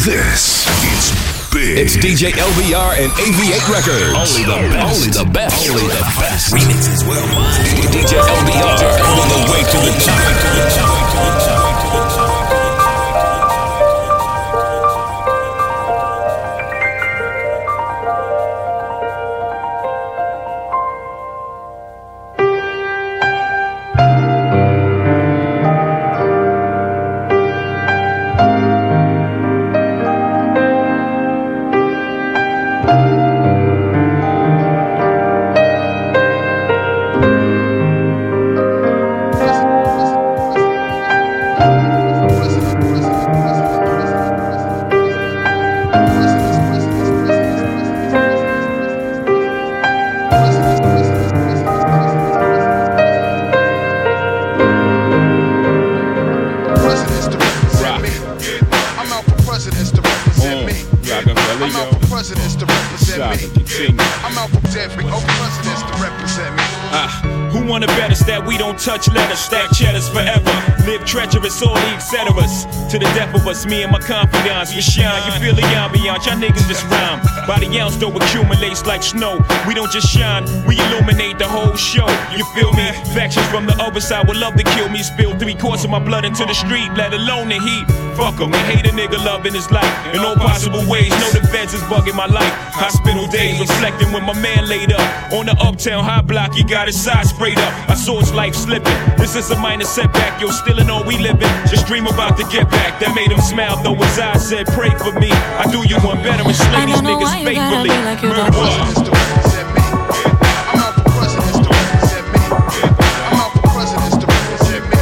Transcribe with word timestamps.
This 0.00 0.64
is 0.96 1.12
big. 1.52 1.76
It's 1.76 1.94
DJ 1.94 2.32
LBR 2.32 3.04
and 3.04 3.12
AV8 3.12 3.68
Records. 3.68 4.16
Only 4.16 4.44
the 4.48 4.56
best. 4.72 4.96
Only 4.96 5.10
the 5.12 5.30
best. 5.30 5.68
Only 5.68 5.82
the 5.82 6.00
best. 6.16 6.54
Remixes 6.54 7.06
worldwide. 7.06 7.66
DJ 7.92 8.16
LBR 8.16 8.80
on 9.04 9.28
the 9.28 9.52
way 9.52 9.60
to 9.60 9.76
the 9.84 9.92
top. 10.00 11.59
Treacherous, 71.40 71.62
all. 71.62 72.90
To 72.90 72.98
the 72.98 73.06
death 73.14 73.34
of 73.34 73.46
us, 73.46 73.66
me 73.66 73.82
and 73.82 73.92
my 73.92 73.98
confidants, 73.98 74.74
we 74.74 74.80
shine. 74.80 75.22
You 75.26 75.40
feel 75.40 75.54
the 75.54 75.62
ambiance, 75.62 76.26
y'all 76.26 76.36
niggas 76.36 76.66
just 76.68 76.84
rhyme. 76.90 77.20
By 77.46 77.60
the 77.60 77.80
ounce 77.80 77.96
though 77.96 78.10
accumulates 78.10 78.84
like 78.86 79.02
snow. 79.02 79.38
We 79.66 79.74
don't 79.74 79.90
just 79.90 80.08
shine, 80.08 80.44
we 80.66 80.78
illuminate 80.78 81.38
the 81.38 81.46
whole 81.46 81.74
show. 81.76 82.08
You 82.36 82.44
feel 82.54 82.72
me? 82.72 82.90
Factions 83.14 83.46
from 83.46 83.66
the 83.66 83.74
other 83.80 84.00
side 84.00 84.26
would 84.28 84.36
love 84.36 84.54
to 84.56 84.64
kill 84.64 84.88
me. 84.88 85.02
Spill 85.02 85.38
three 85.38 85.54
quarts 85.54 85.84
of 85.84 85.90
my 85.90 85.98
blood 85.98 86.24
into 86.24 86.44
the 86.44 86.54
street, 86.54 86.90
let 86.96 87.14
alone 87.14 87.48
the 87.48 87.58
heat. 87.58 87.86
Fuck 88.16 88.40
'em, 88.40 88.50
they 88.50 88.58
hate 88.58 88.86
a 88.86 88.90
nigga 88.90 89.22
loving 89.24 89.54
his 89.54 89.70
life 89.70 89.90
in 90.12 90.20
all 90.20 90.36
possible 90.36 90.84
ways. 90.86 91.10
no 91.10 91.40
feds 91.50 91.74
is 91.74 91.82
bugging 91.82 92.14
my 92.14 92.26
life. 92.26 92.52
Hospital 92.74 93.26
days, 93.28 93.60
reflecting 93.60 94.12
when 94.12 94.24
my 94.24 94.34
man 94.34 94.68
laid 94.68 94.92
up 94.92 95.32
on 95.32 95.46
the 95.46 95.56
uptown 95.60 96.04
high 96.04 96.20
block. 96.20 96.54
He 96.54 96.64
got 96.64 96.86
his 96.86 97.00
side 97.00 97.26
sprayed 97.26 97.58
up. 97.58 97.72
I 97.88 97.94
saw 97.94 98.18
his 98.18 98.32
life 98.32 98.54
slipping. 98.54 98.92
This 99.20 99.36
is 99.36 99.50
a 99.50 99.58
minor 99.60 99.84
setback, 99.84 100.40
yo. 100.40 100.48
Still 100.50 100.78
in 100.80 100.90
all 100.90 101.04
we 101.04 101.18
living. 101.18 101.48
Just 101.68 101.86
dream 101.86 102.06
about 102.06 102.36
to 102.38 102.44
get 102.44 102.68
back. 102.70 102.98
That 103.00 103.14
made 103.14 103.30
him 103.30 103.40
smile, 103.40 103.76
though 103.82 103.94
his 103.94 104.18
eyes 104.18 104.48
said, 104.48 104.66
"Pray 104.68 104.90
for 104.98 105.12
me." 105.20 105.30
I 105.30 105.64
do 105.70 105.86
you 105.86 105.96
one 106.00 106.22
better 106.22 106.42
and 106.42 106.56
slay 106.56 106.86
these 106.86 107.00
niggas 107.00 107.22
why 107.22 107.38
you 107.38 107.54
gotta 107.54 107.76
faithfully. 107.76 107.90
be 107.90 108.04
like 108.08 108.22
you 108.22 108.28
Murder 108.30 108.50
don't 108.50 108.56
one. 108.56 108.70
Presidents 108.70 109.00
to 109.06 109.10
represent 109.20 109.66
me. 109.76 109.82
I'm 110.72 110.80
out 110.84 110.94
for 110.96 111.04
presidents 111.14 111.58
to 111.64 111.68
represent 111.78 112.24
me. 112.32 112.40
I'm 113.30 113.38
out 113.44 113.52
for 113.54 113.62
presidents 113.76 114.16
to 114.22 114.26
represent 114.34 114.82
me. 114.90 114.98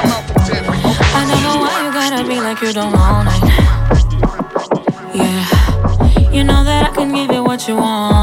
I'm 0.00 0.10
out 0.16 0.24
for 0.24 0.40
every 0.56 0.78
I 1.18 1.22
don't 1.28 1.42
know 1.46 1.56
why 1.64 1.74
you 1.84 1.90
gotta 2.00 2.22
be 2.32 2.36
like 2.40 2.58
you 2.64 2.72
don't 2.72 2.96
own 2.96 3.26
it. 3.34 3.42
Yeah, 5.20 6.32
you 6.32 6.42
know 6.44 6.62
that 6.64 6.80
I 6.88 6.90
can 6.96 7.12
give 7.12 7.30
you 7.34 7.42
what 7.44 7.68
you 7.68 7.76
want. 7.76 8.13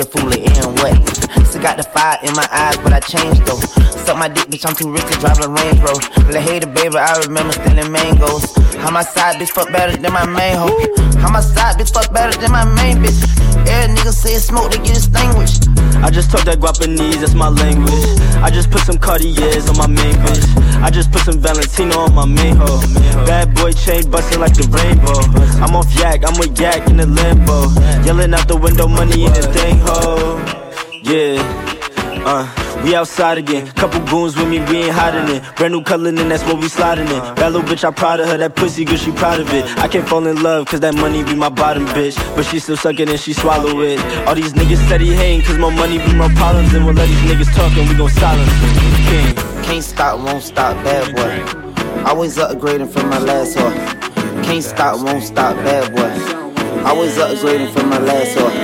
The 0.00 0.08
fool 0.08 0.32
and 0.32 0.72
what? 0.80 0.96
Still 1.46 1.60
got 1.60 1.76
the 1.76 1.84
fire 1.84 2.16
in 2.24 2.32
my 2.32 2.48
eyes, 2.50 2.76
but 2.78 2.92
I 2.92 3.00
changed 3.00 3.44
though. 3.44 3.60
Suck 4.04 4.16
my 4.16 4.28
dick, 4.28 4.48
bitch, 4.48 4.64
I'm 4.64 4.74
too 4.74 4.90
rich 4.90 5.04
to 5.12 5.16
drive 5.20 5.38
a 5.44 5.48
Range 5.48 5.78
Rover. 5.84 6.32
La 6.32 6.40
hater, 6.40 6.66
baby, 6.66 6.96
I 6.96 7.20
remember 7.20 7.52
stealing 7.52 7.92
mangoes. 7.92 8.48
How 8.80 8.90
my 8.90 9.02
side 9.02 9.36
bitch 9.36 9.50
fuck 9.50 9.70
better 9.70 9.96
than 9.96 10.12
my 10.12 10.24
main 10.24 10.56
hoe. 10.56 10.72
How 11.20 11.30
my 11.30 11.40
side 11.40 11.76
bitch 11.76 11.92
fuck 11.92 12.12
better 12.12 12.32
than 12.40 12.50
my 12.50 12.64
main 12.64 13.04
bitch. 13.04 13.20
Every 13.68 13.94
nigga 13.94 14.12
say 14.12 14.40
smoke, 14.40 14.72
they 14.72 14.78
get 14.78 14.96
extinguished. 14.96 15.59
I 16.02 16.10
just 16.10 16.30
talk 16.30 16.44
that 16.44 16.60
Guapanese, 16.60 17.20
that's 17.20 17.34
my 17.34 17.48
language. 17.48 17.92
I 18.42 18.50
just 18.50 18.70
put 18.70 18.80
some 18.82 18.98
Cartiers 18.98 19.68
on 19.68 19.76
my 19.76 19.86
main 19.86 20.14
bitch. 20.24 20.46
I 20.82 20.90
just 20.90 21.12
put 21.12 21.22
some 21.22 21.38
Valentino 21.38 21.98
on 21.98 22.14
my 22.14 22.24
main 22.24 22.56
hoe. 22.56 22.80
Bad 23.26 23.54
boy 23.54 23.72
chain 23.72 24.10
busting 24.10 24.40
like 24.40 24.54
the 24.54 24.66
rainbow. 24.72 25.20
I'm 25.62 25.76
off 25.76 25.92
yak, 25.98 26.24
I'm 26.26 26.38
with 26.38 26.58
yak 26.58 26.88
in 26.88 26.96
the 26.96 27.06
limbo. 27.06 27.68
Yelling 28.04 28.32
out 28.34 28.48
the 28.48 28.56
window, 28.56 28.88
money 28.88 29.26
in 29.26 29.32
the 29.32 29.42
thing 29.52 29.78
ho. 29.84 30.40
Yeah, 31.02 31.40
uh, 32.24 32.46
we 32.82 32.94
outside 32.94 33.38
again. 33.38 33.66
Couple 33.72 34.00
goons 34.06 34.36
with 34.36 34.48
me, 34.48 34.58
we 34.60 34.84
ain't 34.84 34.92
hiding 34.92 35.34
it. 35.36 35.42
Brand 35.56 35.72
new 35.72 35.82
color, 35.82 36.08
and 36.08 36.18
that's 36.30 36.44
what 36.44 36.60
we 36.60 36.68
sliding 36.68 37.08
in. 37.08 37.20
Bad 37.34 37.52
little 37.52 37.62
bitch, 37.62 37.84
I 37.84 37.90
proud 37.90 38.20
of 38.20 38.28
her. 38.28 38.38
That 38.38 38.56
pussy 38.56 38.84
good, 38.84 38.98
she 38.98 39.12
proud 39.12 39.40
of 39.40 39.52
it. 39.52 39.64
I 39.78 39.88
can't 39.88 40.08
fall 40.08 40.26
in 40.26 40.42
love, 40.42 40.66
cause 40.66 40.80
that 40.80 40.94
money 40.94 41.22
be 41.24 41.34
my 41.34 41.48
bottom 41.48 41.86
bitch. 41.86 42.16
But 42.34 42.44
she 42.46 42.58
still 42.58 42.76
suck 42.76 42.98
it 43.00 43.08
and 43.08 43.20
she 43.20 43.32
swallow 43.32 43.80
it. 43.80 44.00
All 44.26 44.34
these 44.34 44.52
niggas 44.52 44.84
steady 44.86 45.12
hating, 45.12 45.42
cause 45.46 45.58
my 45.58 45.74
money 45.74 45.98
be 45.98 46.14
my 46.14 46.32
problems. 46.34 46.72
And 46.74 46.84
we'll 46.84 46.94
let 46.94 47.08
these 47.08 47.24
niggas 47.30 47.54
talk 47.54 47.72
and 47.76 47.88
we 47.88 47.94
gon' 47.96 48.10
silence 48.10 48.52
them. 48.60 48.90
King. 49.08 49.50
Can't 49.64 49.84
stop, 49.84 50.18
won't 50.18 50.42
stop, 50.42 50.74
bad 50.84 51.14
boy. 51.14 51.60
Always 52.08 52.36
upgrading 52.38 52.90
from 52.90 53.08
my 53.10 53.18
last 53.18 53.56
hoe. 53.56 53.70
Can't 54.42 54.64
stop, 54.64 55.04
won't 55.04 55.22
stop, 55.22 55.54
bad 55.56 55.94
boy. 55.94 56.40
Always 56.84 57.16
upgrading 57.18 57.72
from 57.72 57.90
my 57.90 57.98
last 57.98 58.36
one. 58.40 58.59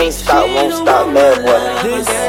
Can't 0.00 0.14
stop, 0.14 0.46
won't 0.48 0.72
stop, 0.72 1.12
bad 1.12 1.44
boy. 1.44 1.60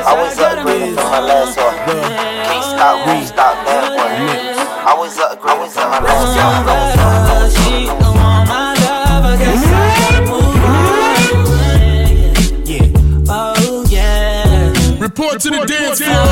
Always 0.04 0.36
upgrading 0.36 0.92
from 0.96 1.08
my 1.08 1.22
last 1.22 1.56
one. 1.56 1.74
Can't 1.88 2.66
stop, 2.66 3.08
won't 3.08 3.26
stop, 3.26 3.56
bad 3.66 3.96
boy. 3.96 4.12
Always 4.92 5.16
upgrading 5.16 5.72
from 5.72 5.90
my 5.90 6.02
last 6.04 6.36
one. 6.68 7.48
She 7.64 7.86
don't 7.86 8.02
want 8.02 8.50
my 8.50 8.74
love, 8.76 9.24
I 9.24 9.38
guess 9.40 9.64
I 9.64 9.96
gotta 10.04 10.22
move 10.28 10.66
on. 10.68 10.84
Oh 13.30 13.86
yeah. 13.88 15.00
Report 15.00 15.40
to 15.40 15.50
the 15.50 15.64
dance 15.66 16.02
floor. 16.02 16.28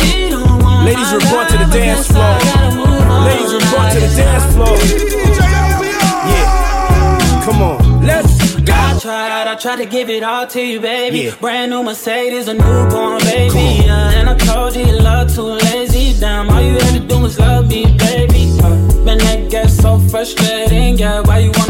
She 0.00 0.30
don't 0.30 0.62
want 0.62 0.86
Ladies, 0.86 1.10
my 1.12 1.18
report 1.20 1.48
to 1.50 1.58
the 1.58 1.66
dance 1.66 2.06
floor. 2.06 2.38
gotta 2.40 2.74
move. 2.74 2.88
Ladies, 3.28 3.52
report 3.52 3.92
to 3.92 4.00
the 4.00 4.08
dance 4.16 4.46
floor. 4.54 4.74
Yeah. 6.32 7.44
Come 7.44 7.60
on, 7.60 7.76
I 9.56 9.58
tried 9.58 9.76
to 9.76 9.86
give 9.86 10.10
it 10.10 10.22
all 10.22 10.46
to 10.48 10.60
you, 10.60 10.80
baby. 10.80 11.20
Yeah. 11.20 11.36
Brand 11.36 11.70
new 11.70 11.82
Mercedes, 11.82 12.46
a 12.46 12.52
newborn 12.52 13.20
baby. 13.20 13.86
Yeah, 13.86 14.10
and 14.10 14.28
I 14.28 14.36
told 14.36 14.76
you 14.76 14.84
you 14.84 14.98
love 14.98 15.34
too 15.34 15.56
lazy. 15.64 16.12
Damn, 16.20 16.50
all 16.50 16.60
you 16.60 16.72
had 16.72 16.92
to 16.92 17.00
do 17.00 17.20
was 17.20 17.38
love 17.38 17.66
me, 17.66 17.86
baby. 17.96 18.50
Uh, 18.62 18.76
man, 19.02 19.16
that 19.16 19.48
gets 19.50 19.74
so 19.78 19.98
frustrating. 20.10 20.98
Yeah, 20.98 21.22
why 21.22 21.38
you 21.38 21.52
wanna 21.56 21.65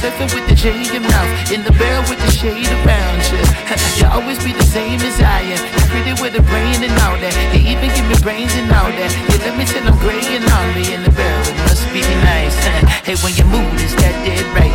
surfing 0.00 0.30
with 0.34 0.46
the 0.48 0.54
J 0.54 0.76
in 0.76 0.88
your 0.92 1.06
mouth. 1.08 1.30
In 1.52 1.64
the 1.64 1.72
barrel 1.72 2.04
with 2.08 2.20
the 2.20 2.30
shade 2.30 2.68
around 2.84 3.22
you. 3.32 3.42
You 3.96 4.04
always 4.12 4.36
be 4.44 4.52
the 4.52 4.64
same 4.64 5.00
as 5.00 5.16
I 5.24 5.40
am. 5.56 5.56
You're 5.56 5.88
pretty 5.88 6.14
with 6.20 6.36
a 6.36 6.44
brain 6.44 6.84
and 6.84 6.92
all 7.00 7.16
that. 7.16 7.32
You 7.56 7.64
even 7.64 7.88
give 7.96 8.04
me 8.04 8.16
brains 8.20 8.52
and 8.60 8.68
all 8.68 8.92
that. 8.92 9.10
You 9.32 9.40
let 9.40 9.56
me 9.56 9.64
till 9.64 9.80
I'm 9.88 9.96
gray 10.04 10.20
and 10.36 10.44
on 10.44 10.68
me 10.76 10.84
in 10.92 11.00
the 11.00 11.12
barrel. 11.16 11.48
It 11.48 11.56
must 11.64 11.88
be 11.92 12.04
nice. 12.28 12.56
Hey, 13.06 13.14
when 13.22 13.32
your 13.38 13.46
mood 13.46 13.78
is 13.80 13.94
that 14.02 14.16
dead 14.26 14.42
right. 14.52 14.74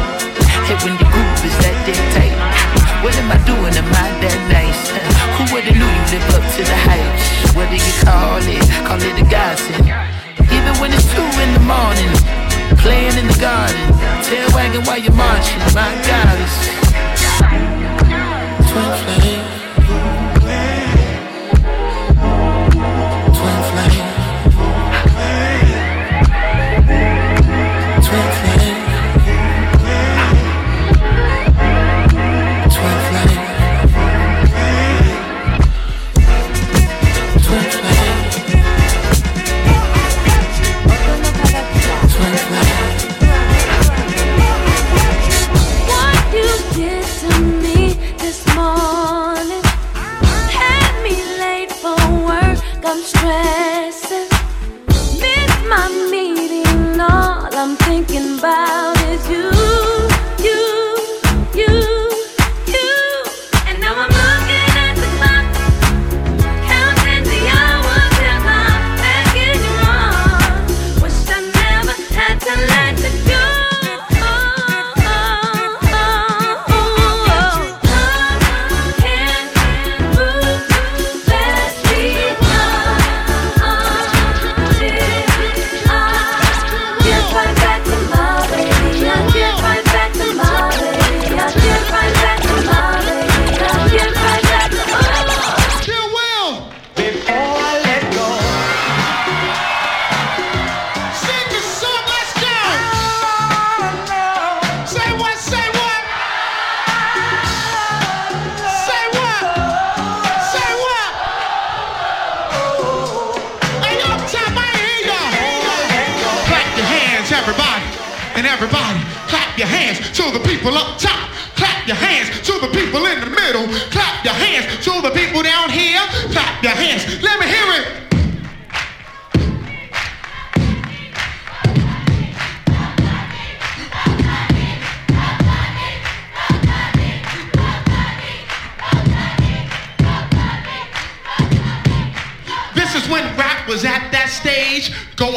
Hey, 0.63 0.79
when 0.87 0.95
your 0.95 1.09
groove 1.11 1.43
is 1.43 1.55
that 1.61 1.75
dead 1.85 2.01
tight. 2.15 2.35
What 3.03 3.13
am 3.17 3.29
I 3.29 3.37
doing? 3.43 3.73
Am 3.75 3.89
I 3.91 4.07
that 4.23 4.39
nice? 4.49 4.81
Who 5.37 5.43
would've 5.53 5.75
knew 5.75 5.83
you 5.83 6.05
live 6.15 6.27
up 6.33 6.45
to 6.55 6.61
the 6.63 6.77
hype? 6.87 7.17
What 7.53 7.67
do 7.69 7.75
you 7.75 7.95
call 8.05 8.39
it? 8.39 8.63
Call 8.87 9.01
it 9.01 9.19
a 9.19 9.25
godsend. 9.27 9.85
Even 10.49 10.73
when 10.79 10.93
it's 10.93 11.05
two 11.11 11.27
in 11.43 11.51
the 11.53 11.63
morning, 11.67 12.40
playing 12.81 13.17
in 13.17 13.27
the 13.27 13.37
garden, 13.39 13.77
tail 14.23 14.49
wagging 14.53 14.83
while 14.85 14.97
you're 14.97 15.13
marching. 15.13 15.59
My 15.73 15.93
God, 16.05 16.41
it's. 16.41 16.81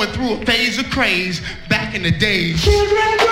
Through 0.07 0.35
a 0.35 0.45
phase 0.45 0.79
of 0.79 0.91
craze 0.91 1.41
back 1.69 1.95
in 1.95 2.03
the 2.03 2.11
days. 2.11 2.65
How 2.65 3.24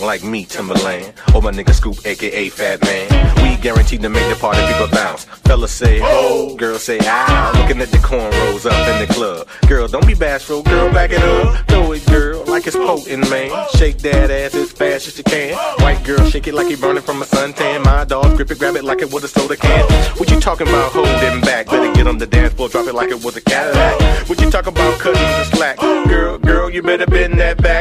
like 0.00 0.22
me, 0.22 0.44
Timbaland? 0.44 1.12
Or 1.34 1.42
my 1.42 1.50
nigga 1.50 1.74
Scoop, 1.74 1.96
aka 2.04 2.48
Fat 2.48 2.82
Man. 2.82 3.34
We 3.42 3.56
guaranteed 3.60 4.02
to 4.02 4.08
make 4.08 4.28
the 4.28 4.38
party 4.40 4.60
people 4.66 4.88
bounce. 4.88 5.24
Fellas 5.24 5.72
say, 5.72 6.00
oh, 6.02 6.54
girls 6.56 6.84
say, 6.84 6.98
ah. 7.02 7.52
Looking 7.60 7.80
at 7.82 7.88
the 7.88 7.98
cornrows 7.98 8.66
up 8.66 8.88
in 8.88 9.06
the 9.06 9.12
club. 9.12 9.48
Girl, 9.68 9.88
don't 9.88 10.06
be 10.06 10.14
bashful, 10.14 10.62
girl, 10.62 10.92
back 10.92 11.10
it 11.10 11.22
up. 11.22 11.68
Throw 11.68 11.92
it, 11.92 12.06
girl, 12.06 12.44
like 12.46 12.66
it's 12.66 12.76
potent, 12.76 13.28
man. 13.30 13.50
Shake 13.76 13.98
that 13.98 14.30
ass 14.30 14.54
as 14.54 14.72
fast 14.72 15.08
as 15.08 15.18
you 15.18 15.24
can. 15.24 15.56
White 15.82 16.04
girl, 16.04 16.24
shake 16.28 16.46
it 16.46 16.54
like 16.54 16.70
you 16.70 16.76
burning 16.76 17.02
from 17.02 17.22
a 17.22 17.24
suntan. 17.24 17.84
My 17.84 18.04
dog, 18.04 18.36
grip 18.36 18.50
it, 18.50 18.58
grab 18.58 18.76
it 18.76 18.84
like 18.84 19.00
it 19.02 19.12
was 19.12 19.24
a 19.24 19.28
soda 19.28 19.56
can. 19.56 19.84
What 20.16 20.30
you 20.30 20.40
talking 20.40 20.68
about 20.68 20.92
holding 20.92 21.40
back? 21.42 21.66
Better 21.66 21.92
get 21.92 22.06
on 22.06 22.18
the 22.18 22.26
dance 22.26 22.54
floor, 22.54 22.68
drop 22.68 22.86
it 22.86 22.94
like 22.94 23.10
it 23.10 23.22
was 23.24 23.36
a 23.36 23.40
Cadillac. 23.40 24.28
What 24.28 24.40
you 24.40 24.50
talking 24.50 24.72
about 24.72 24.98
cutting 25.00 25.20
the 25.20 25.44
slack? 25.44 25.78
Girl, 25.78 26.38
girl, 26.38 26.70
you 26.70 26.82
better 26.82 27.06
bend 27.06 27.38
that 27.40 27.62
back. 27.62 27.77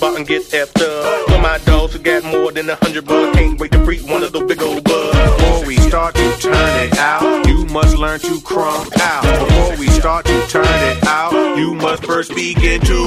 Bar 0.00 0.16
and 0.16 0.26
get 0.26 0.42
effed 0.50 0.82
up. 0.82 1.28
For 1.30 1.38
my 1.38 1.58
dogs 1.64 1.92
who 1.94 1.98
got 1.98 2.24
more 2.24 2.52
than 2.52 2.68
a 2.68 2.76
hundred 2.76 3.06
bucks. 3.06 3.36
Can't 3.36 3.58
wait 3.58 3.72
to 3.72 3.84
freak 3.84 4.06
one 4.06 4.22
of 4.22 4.32
those 4.32 4.44
big 4.44 4.62
old 4.62 4.84
bugs. 4.84 5.16
Before 5.16 5.66
we 5.66 5.76
start 5.76 6.14
to 6.14 6.36
turn 6.38 6.54
it 6.84 6.98
out, 6.98 7.46
you 7.46 7.64
must 7.66 7.96
learn 7.96 8.20
to 8.20 8.40
crump 8.42 8.92
out. 9.00 9.22
Before 9.48 9.76
we 9.78 9.88
start 9.88 10.24
to 10.26 10.46
turn 10.48 10.64
it 10.66 11.04
out, 11.06 11.32
you 11.58 11.74
must 11.74 12.04
first 12.04 12.34
begin 12.34 12.80
to 12.82 13.06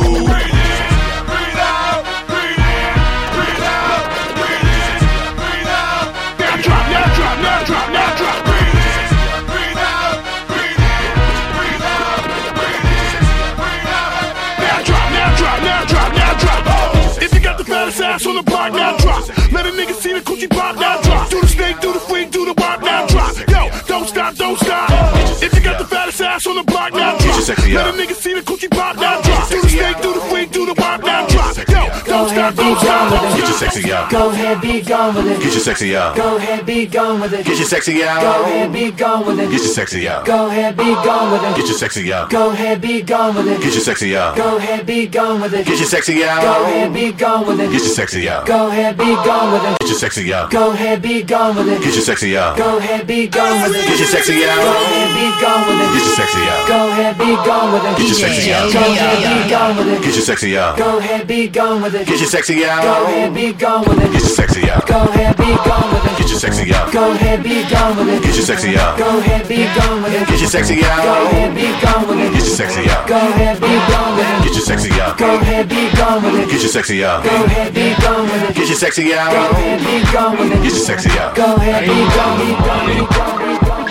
the 26.39 26.49
ass 26.49 26.55
on 26.55 26.55
the 26.55 26.71
block, 26.71 26.93
now 26.93 27.17
Get 27.17 27.25
your 27.25 27.33
drop. 27.33 27.43
sexy 27.43 27.73
Let 27.73 27.87
a 27.87 27.97
nigga 27.97 28.15
see 28.15 28.33
the 28.33 28.41
coochie 28.41 28.69
pop, 28.69 28.95
now 28.95 29.21
drop. 29.21 29.49
Do 29.49 29.61
the 29.61 29.69
snake, 29.69 30.01
do 30.01 30.13
the 30.13 30.21
freak, 30.21 30.51
do 30.51 30.65
the 30.65 30.73
wop, 30.73 31.01
now 31.03 31.27
drop. 31.27 31.57
Yo, 31.57 31.63
don't 32.05 32.29
stop, 32.29 32.55
don't 32.55 32.79
stop. 32.79 33.28
Get 33.39 33.47
your 33.47 33.57
sexy 33.57 33.93
out. 33.93 34.11
Go 34.11 34.29
ahead, 34.31 34.59
be 34.61 34.81
gone 34.81 35.15
with 35.15 35.27
it. 35.27 35.41
Get 35.41 35.53
your 35.53 35.61
sexy 35.61 35.95
out. 35.95 36.15
Go 36.15 36.35
ahead, 36.35 36.65
be 36.65 36.85
gone 36.85 37.21
with 37.21 37.33
it. 37.33 37.45
Get 37.45 37.57
your 37.57 37.67
sexy 37.67 38.03
out. 38.03 38.21
Go 38.21 38.43
ahead, 38.43 38.73
be 38.73 38.91
gone 38.91 39.25
with 39.25 39.39
it. 39.39 39.49
Get 39.49 39.61
your 39.61 39.71
sexy 39.71 40.07
out. 40.09 40.25
Go 40.25 40.47
ahead, 40.47 40.75
be 40.75 40.83
gone 40.83 41.31
with 41.31 41.43
it. 41.43 41.55
Get 41.55 41.65
your 41.67 41.75
sexy 41.75 42.11
out. 42.11 42.29
Go 42.29 42.49
ahead, 42.51 42.81
be 42.81 43.01
gone 43.01 43.35
with 43.35 43.47
it. 43.47 43.61
Get 43.61 43.73
your 43.73 43.81
sexy 43.81 44.17
out. 44.17 44.35
Go 44.35 44.57
ahead, 44.57 44.85
be 44.85 45.07
gone 45.07 45.39
with 45.39 45.53
it. 45.53 45.65
Get 45.65 45.79
your 45.79 45.87
sexy 45.87 46.25
out. 46.27 46.43
Go 46.43 46.65
ahead, 46.65 46.93
be 46.93 47.11
gone 47.13 47.47
with 47.47 47.59
it. 47.61 47.71
Get 47.71 47.81
your 47.81 47.93
sexy 47.95 48.27
out. 48.29 48.45
Go 48.45 48.67
ahead, 48.67 48.97
be 48.97 49.13
gone 49.13 49.53
with 49.53 49.63
it. 49.63 49.79
Get 49.79 49.87
your 49.87 49.95
sexy 49.95 50.33
out. 50.33 50.51
Go 50.51 50.71
ahead, 50.71 51.01
be 51.01 51.23
gone 51.23 51.55
with 51.55 51.67
it. 51.69 51.81
Get 51.81 51.95
your 51.95 52.03
sexy 52.03 52.37
out. 52.37 52.57
Go 52.57 52.77
ahead, 52.77 53.07
be 53.07 53.27
gone 53.27 53.63
with 53.63 53.71
it. 53.71 53.87
Get 53.87 54.01
your 54.01 54.11
sexy 54.11 54.43
out. 54.43 54.57
Go 54.57 54.83
ahead, 54.83 55.15
be 55.15 55.27
gone 55.37 55.63
with 55.63 55.77
it. 55.79 55.91
Get 55.93 56.03
your 56.03 56.15
sexy 56.15 56.41
out. 56.43 56.67
Go 56.67 56.89
ahead, 56.89 57.17
be 57.17 57.35
gone 57.45 57.73
with 57.73 57.85
it. 57.85 57.97
Get 57.97 58.07
your 58.07 58.15
sexy 58.15 58.51
out. 58.53 58.73
Go 58.73 58.79
ahead, 58.79 59.27
be 59.27 59.49
gone 59.49 59.77
with 59.77 59.87
it. 59.87 60.01
Get 60.03 60.15
your 60.15 60.23
sexy 60.23 60.57
out. 60.57 60.77
Go 60.77 60.97
ahead, 60.97 61.27
be 61.27 61.47
gone 61.47 61.81
with 61.81 61.95
it. 61.95 62.07
Get 62.07 62.19
your 62.19 62.27
sexy 62.29 62.65
out. 62.65 62.83
Go 62.83 63.05
ahead, 63.05 63.28
be 63.33 63.53
gone 63.53 63.85
with 63.87 63.99
it. 63.99 64.11
Get 64.11 64.21
your 64.21 64.35
sexy 64.35 64.69
out. 64.69 64.87
Go 64.87 65.03
ahead, 65.03 65.37
be 65.37 65.55
gone 65.67 65.93
with 65.93 66.05
it. 66.05 66.17
Get 66.17 66.29
your 66.29 66.39
sexy 66.39 66.73
out. 66.73 66.91
Go 66.91 67.11
ahead, 67.11 67.43
be 67.43 67.63
gone 67.69 67.97
with 67.97 68.09
it. 68.09 68.23
Get 68.23 68.35
your 68.35 68.45
sexy 68.45 68.77
out. 68.77 68.97
Go 68.97 69.19
ahead, 69.19 69.47
be 69.47 69.65
gone 69.75 70.03
with 70.03 70.13
it. 70.13 70.27
Get 70.27 70.39
your 70.39 70.49
sexy 70.49 70.83
out. 70.85 71.05
Go 71.05 71.21
ahead, 71.21 71.55
be 71.55 71.67
gone 71.81 72.07
with 72.07 72.19
it. 72.19 72.33
Get 72.33 72.43
your 72.45 72.55
sexy 72.55 72.89
out. 72.89 73.07
Go 73.07 73.15
ahead, 73.15 73.59
be 73.59 73.73
gone 73.89 74.15
with 74.15 74.29
it. 74.29 74.43
Get 74.43 74.53
your 74.53 74.61
sexy 74.61 75.01
out. 75.01 75.17
Go 75.17 75.35
ahead, 75.35 75.69
be 75.69 75.89
gone 75.97 76.23
with 76.23 76.35
it. 76.35 76.49
Get 76.49 76.61
your 76.61 76.69
sexy 76.69 77.03
out. 77.03 77.23
Go 77.23 77.29
ahead, 77.45 77.73
be 77.73 77.95
gone 78.01 78.23
with 78.23 78.49
it. 78.49 78.55
Get 78.55 78.67
your 78.67 78.77
sexy 78.77 79.13
out. 79.13 79.31
Go 79.31 79.49
ahead, 79.51 79.79
be 79.79 80.13
gone 80.13 80.37
with 80.37 80.51
it. 80.51 80.63
Get 80.63 80.73
your 80.73 80.85
sexy 80.85 81.09
out. 81.19 81.35
Go 81.35 81.55
ahead, 81.55 81.83
be 81.83 81.97
gone, 82.15 82.37
be 82.39 83.65
gone, 83.65 83.88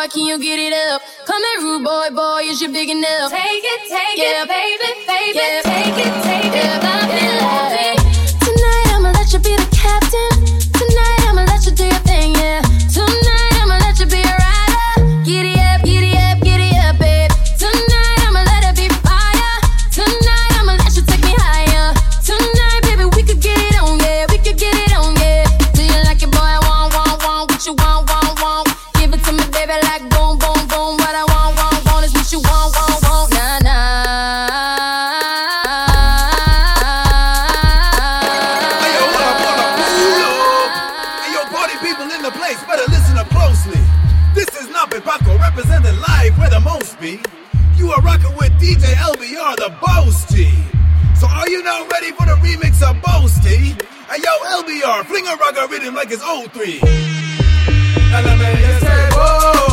boy, 0.00 0.08
can 0.08 0.24
you 0.24 0.38
get 0.38 0.58
it 0.58 0.72
up? 0.72 1.02
Come 1.26 1.42
here, 1.42 1.60
rude 1.60 1.84
boy, 1.84 2.08
boy, 2.14 2.40
is 2.44 2.62
you 2.62 2.68
big 2.68 2.88
enough? 2.88 3.30
Take 3.30 3.64
it, 3.64 3.80
take 3.88 4.18
yeah. 4.18 4.42
it, 4.42 4.48
baby, 4.48 4.90
baby, 5.06 5.38
yeah. 5.38 5.62
take 5.62 6.06
it, 6.06 6.14
take 6.24 6.54
yeah. 6.54 6.76
it, 6.76 6.84
love 6.84 7.10
yeah. 7.10 7.84
love. 7.84 7.89
you 51.60 51.64
now 51.64 51.86
ready 51.88 52.10
for 52.12 52.24
the 52.24 52.36
remix 52.40 52.80
of 52.82 52.96
Boasty? 53.02 53.76
And 54.10 54.22
yo, 54.22 54.30
LBR, 54.62 55.04
fling 55.04 55.26
a 55.26 55.36
rock 55.36 55.70
rhythm 55.70 55.94
like 55.94 56.10
it's 56.10 56.22
03. 56.22 56.80
Say, 58.80 59.08
whoa. 59.12 59.70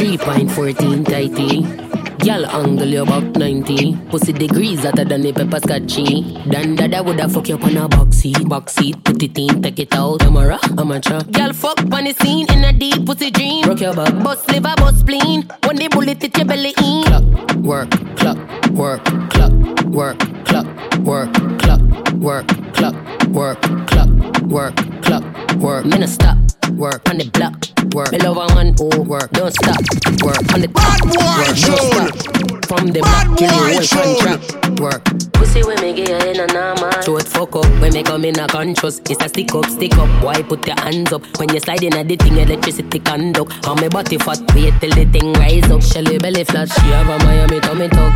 3.14 0.00 1.04
tighty. 1.04 1.64
Eh? 1.64 1.89
Y'all 2.22 2.44
angle 2.44 2.86
you 2.86 3.02
about 3.02 3.24
90. 3.36 3.96
Pussy 4.10 4.32
degrees 4.34 4.84
hotter 4.84 5.04
than 5.04 5.22
the 5.22 5.32
pepper 5.32 5.58
scotchy. 5.58 6.38
Then 6.46 6.74
dada 6.74 7.02
woulda 7.02 7.28
fuck 7.28 7.48
you 7.48 7.54
up 7.54 7.64
on 7.64 7.76
a 7.78 7.88
box 7.88 8.18
seat. 8.18 8.46
Box 8.46 8.74
seat, 8.74 9.02
put 9.04 9.22
it 9.22 9.38
in, 9.38 9.62
take 9.62 9.78
it 9.78 9.94
out. 9.94 10.20
Camera, 10.20 10.58
amateur. 10.78 11.20
Y'all 11.36 11.54
fuck 11.54 11.80
on 11.80 12.04
the 12.04 12.12
scene 12.12 12.46
in 12.52 12.64
a 12.64 12.72
deep 12.74 13.06
pussy 13.06 13.30
dream. 13.30 13.66
Rock 13.66 13.80
your 13.80 13.94
back. 13.94 14.12
Bust 14.22 14.46
liver, 14.50 14.74
bust 14.76 15.00
spleen. 15.00 15.48
When 15.64 15.76
the 15.76 15.88
bullet 15.88 16.20
hit 16.20 16.36
your 16.36 16.46
belly 16.46 16.74
in. 16.76 17.04
Clock, 17.04 17.54
work, 17.56 17.90
clock, 18.16 18.38
work, 18.72 19.04
clock, 19.30 19.52
work, 19.86 20.18
clock, 20.44 20.66
work, 20.98 21.32
clock, 21.58 21.80
work, 22.14 22.46
clock, 22.74 22.94
work, 23.28 23.62
clock, 23.86 24.42
work, 24.42 24.76
clock, 25.02 25.24
work. 25.56 25.84
Me 25.86 26.06
stop 26.06 26.36
work 26.80 27.06
on 27.10 27.18
the 27.18 27.28
block, 27.28 27.60
work. 27.92 28.08
A 28.08 28.54
man 28.56 28.72
who 28.80 28.88
work, 29.04 29.30
don't 29.32 29.52
stop, 29.52 29.76
work 30.24 30.40
on 30.56 30.64
the 30.64 30.68
Bad 30.72 31.00
boy 31.04 31.20
work, 31.36 31.52
don't 31.60 31.84
stop. 31.92 32.64
From 32.64 32.88
the 32.88 33.00
Bad 33.04 33.26
block 33.28 33.36
till 33.36 33.52
boy 33.52 33.76
the 33.76 33.84
whole 33.92 34.16
tune. 34.16 34.40
contract, 34.40 34.80
work. 34.80 35.04
Pussy 35.36 35.62
when 35.62 35.76
me 35.82 35.92
get 35.92 36.24
in 36.24 36.40
a 36.40 36.46
normal. 36.48 36.90
Show 37.02 37.18
it 37.18 37.28
fuck 37.28 37.54
up 37.54 37.68
when 37.84 37.92
me 37.92 38.02
come 38.02 38.24
in 38.24 38.40
a 38.40 38.48
conscious. 38.48 38.98
It's 39.10 39.22
a 39.22 39.28
stick 39.28 39.54
up, 39.54 39.66
stick 39.66 39.92
up. 39.98 40.08
Why 40.24 40.40
put 40.40 40.66
your 40.66 40.80
hands 40.80 41.12
up 41.12 41.20
when 41.38 41.52
you 41.52 41.60
slide 41.60 41.82
in 41.82 41.92
a 41.92 42.02
the 42.02 42.16
thing 42.16 42.38
electricity 42.38 42.98
conduct? 42.98 43.68
On 43.68 43.78
me 43.78 43.88
body 43.88 44.16
fat, 44.16 44.40
wait 44.56 44.72
till 44.80 44.90
the 44.96 45.04
thing 45.04 45.34
rise 45.34 45.70
up. 45.70 45.82
Shelly 45.82 46.16
belly 46.16 46.44
flat, 46.44 46.72
she 46.72 46.88
have 46.96 47.12
a 47.12 47.18
Miami 47.24 47.60
tummy 47.60 47.88
tuck. 47.92 48.12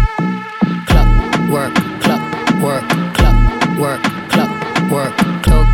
Clock, 0.88 1.08
work, 1.52 1.74
clock, 2.00 2.24
work, 2.64 2.84
clock, 3.12 3.36
work, 3.76 4.00
clock, 4.32 4.50
work, 4.90 5.12
clock, 5.44 5.68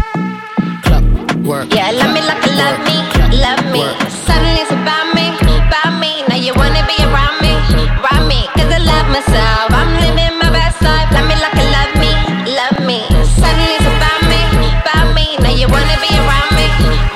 clock, 0.82 1.04
work. 1.46 1.72
Yeah, 1.72 1.92
let 1.92 2.10
me 2.14 2.49
you 2.49 2.49
love 2.60 2.78
me, 2.84 2.96
love 3.44 3.64
me. 3.72 3.84
Suddenly 4.26 4.60
it's 4.60 4.72
about 4.72 5.08
me, 5.16 5.26
about 5.64 5.92
me. 6.02 6.12
Now 6.28 6.36
you 6.36 6.52
wanna 6.60 6.84
be 6.90 6.96
around 7.08 7.36
me, 7.44 7.52
around 8.00 8.24
me. 8.28 8.40
Cause 8.56 8.70
I 8.78 8.80
love 8.92 9.06
myself, 9.16 9.72
I'm 9.80 9.90
living 10.04 10.34
my 10.42 10.50
best 10.52 10.78
life. 10.82 11.08
Love 11.16 11.26
me 11.30 11.36
like 11.44 11.56
you 11.60 11.68
love 11.78 11.92
me, 12.02 12.12
love 12.60 12.78
me. 12.88 12.98
Suddenly 13.40 13.72
it's 13.78 13.88
about 13.96 14.22
me, 14.32 14.40
about 14.82 15.08
me. 15.16 15.26
Now 15.42 15.54
you 15.60 15.66
wanna 15.74 15.98
be 16.04 16.12
around 16.22 16.50
me, 16.58 16.66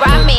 around 0.00 0.24
me. 0.30 0.38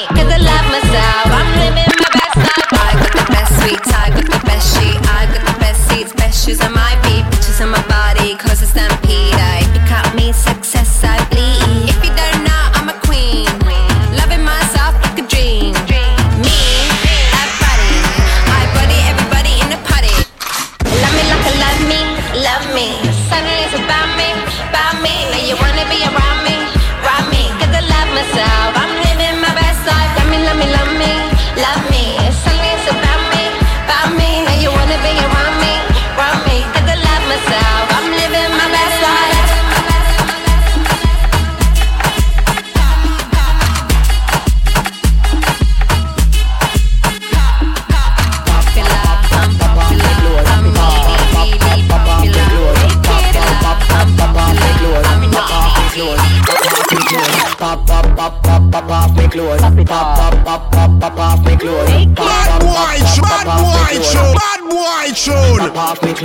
Love 22.57 22.73
me. 22.73 23.14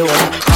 Pop 0.00 0.49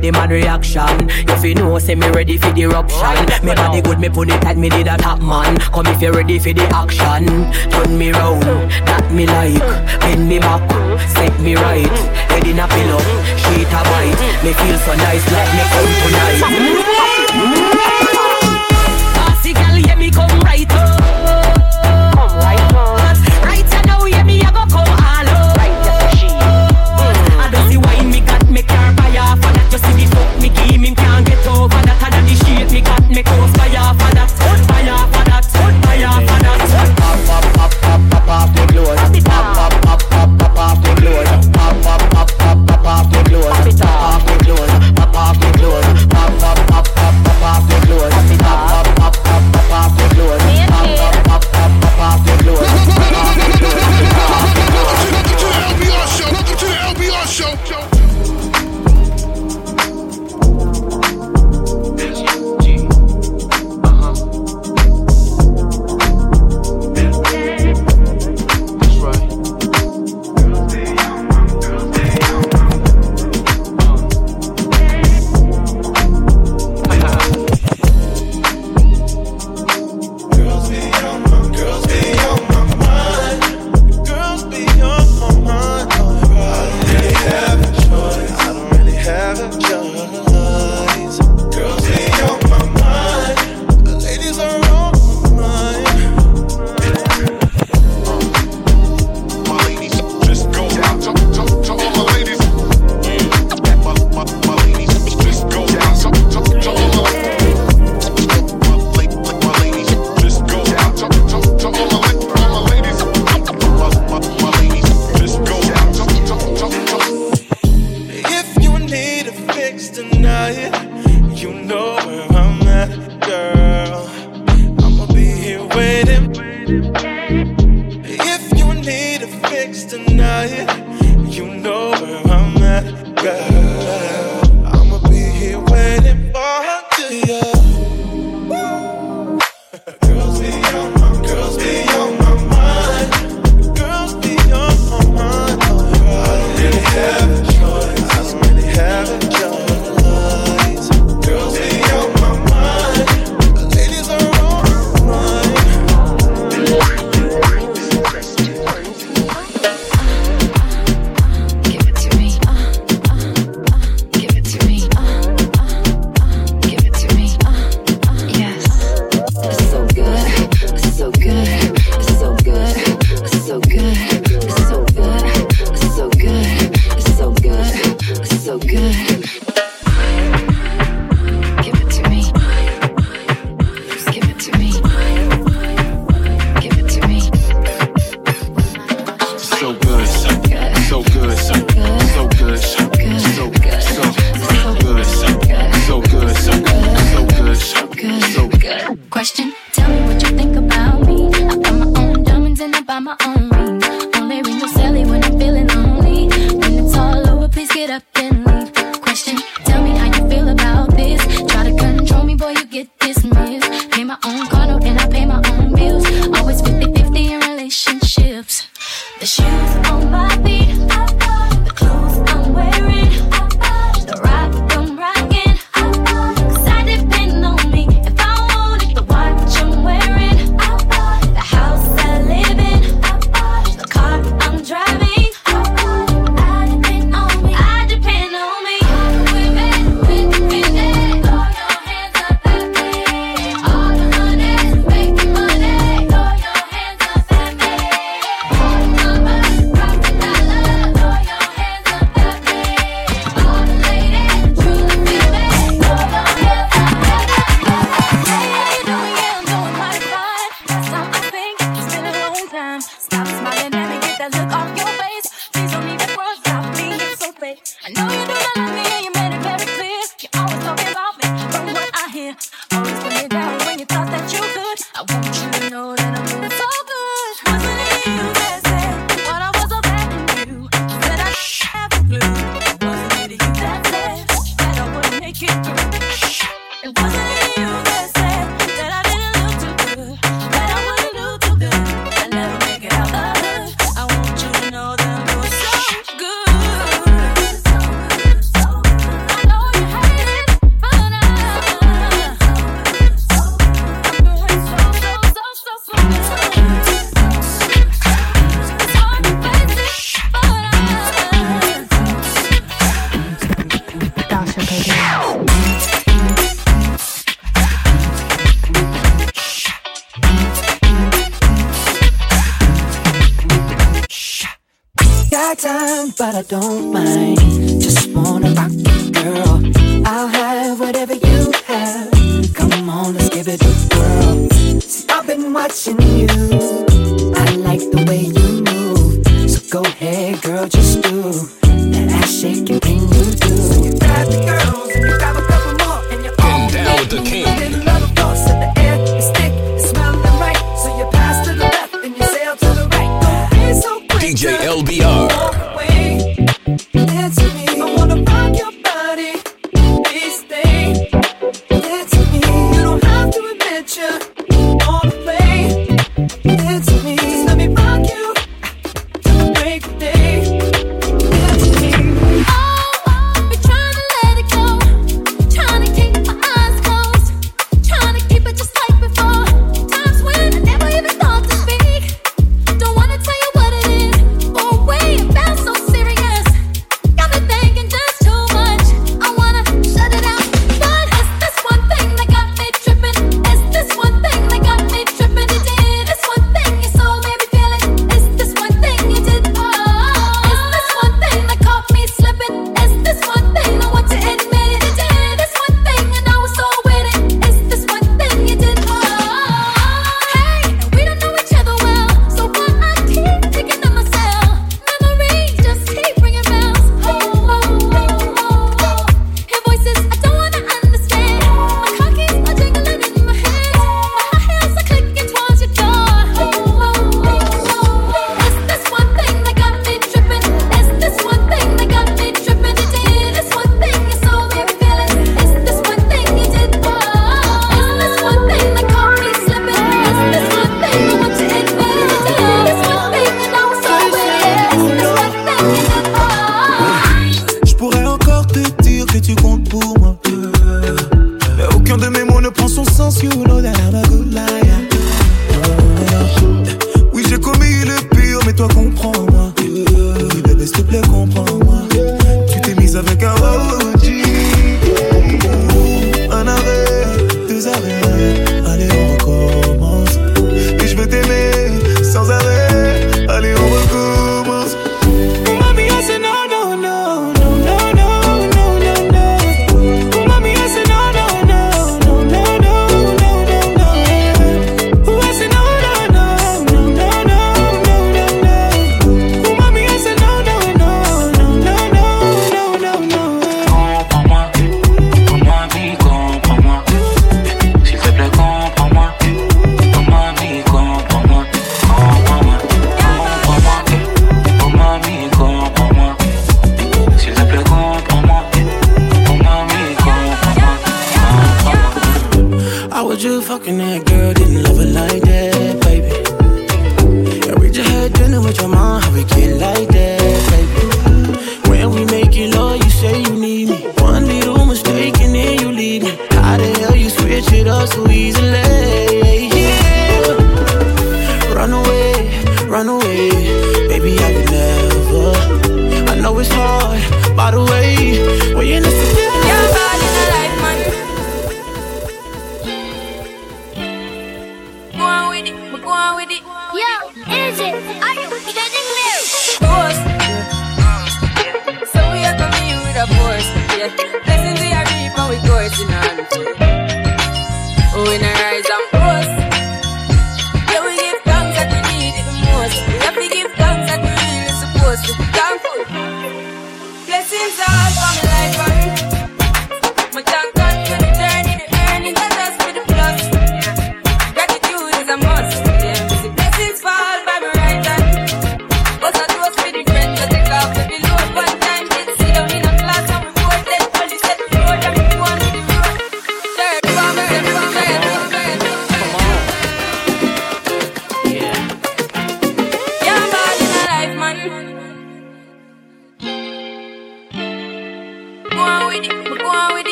get 0.00 0.12
the 0.12 0.18
man 0.18 0.30
reaction. 0.30 1.08
If 1.28 1.44
you 1.44 1.54
know, 1.54 1.78
say 1.78 1.94
me 1.94 2.08
ready 2.10 2.36
for 2.38 2.50
the 2.52 2.62
eruption. 2.62 2.98
Oh, 3.00 3.38
me 3.42 3.54
body 3.54 3.80
good, 3.80 4.00
me 4.00 4.08
put 4.08 4.28
it 4.28 4.42
tight, 4.42 4.56
me 4.56 4.68
did 4.68 4.88
a 4.88 4.96
top 4.96 5.20
man. 5.20 5.58
Come 5.58 5.86
if 5.86 6.02
you 6.02 6.12
ready 6.12 6.38
for 6.38 6.52
the 6.52 6.62
action. 6.74 7.26
Turn 7.70 7.98
me 7.98 8.10
round, 8.10 8.42
that 8.42 9.10
me 9.12 9.26
like. 9.26 9.58
Bend 10.00 10.28
me 10.28 10.38
back, 10.38 10.68
set 11.08 11.40
me 11.40 11.54
right. 11.54 11.86
Head 12.30 12.46
in 12.46 12.58
a 12.58 12.68
pillow, 12.68 13.00
sheet 13.36 13.68
a 13.68 13.82
bite. 13.88 14.20
Me 14.44 14.52
feel 14.52 14.78
so 14.78 14.94
nice, 14.94 15.32
like 15.32 15.52
me 15.54 15.62
come 15.70 15.94
tonight. 16.02 18.09
Me 30.66 30.86
him 30.86 30.94
can't 30.94 31.26
get 31.26 31.46
over 31.46 31.68
that. 31.68 32.14
And 32.14 32.28
the 32.28 32.34
shit 32.44 32.72
me 32.72 32.80
got 32.80 33.08
me 33.08 33.29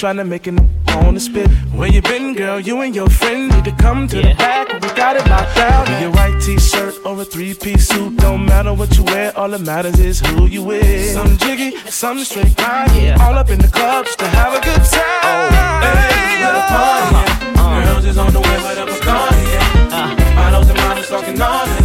trying 0.00 0.16
to 0.16 0.24
make 0.24 0.46
it 0.46 0.58
on 1.04 1.12
the 1.12 1.20
spit. 1.20 1.46
Where 1.76 1.86
you 1.86 2.00
been, 2.00 2.32
girl? 2.32 2.58
You 2.58 2.80
and 2.80 2.94
your 2.94 3.10
friend 3.10 3.50
need 3.50 3.64
to 3.66 3.72
come 3.72 4.08
to 4.08 4.16
yeah. 4.16 4.32
the 4.32 4.34
back. 4.38 4.72
We 4.80 4.88
got 4.96 5.14
it 5.16 5.28
locked 5.28 5.54
down. 5.54 5.84
Be 5.84 6.04
a 6.06 6.10
white 6.10 6.40
t-shirt 6.40 6.94
or 7.04 7.20
a 7.20 7.24
three-piece 7.24 7.88
suit. 7.88 8.16
Don't 8.16 8.46
matter 8.46 8.72
what 8.72 8.96
you 8.96 9.04
wear, 9.04 9.36
all 9.36 9.50
that 9.50 9.60
matters 9.60 10.00
is 10.00 10.20
who 10.20 10.46
you 10.46 10.62
with. 10.62 11.12
Some 11.12 11.36
jiggy, 11.36 11.76
some 11.90 12.24
straight 12.24 12.56
grind. 12.56 12.96
Yeah. 12.96 13.18
All 13.20 13.34
up 13.34 13.50
in 13.50 13.58
the 13.58 13.68
clubs 13.68 14.16
to 14.16 14.26
have 14.26 14.54
a 14.54 14.60
good 14.64 14.82
time. 14.88 15.02
Oh, 15.22 15.50
hey, 15.84 16.44
what 16.44 16.56
a 16.56 16.64
party. 16.72 17.58
Uh, 17.58 17.62
uh, 17.62 17.84
Girls 17.84 18.04
is 18.06 18.16
on 18.16 18.32
the 18.32 18.40
way, 18.40 18.56
but 18.64 18.78
I'm 18.78 18.88
a 18.88 19.00
party. 19.04 19.44
Uh. 19.92 20.30
And 20.70 20.78
models 20.78 21.08
talking 21.08 21.40
all 21.42 21.79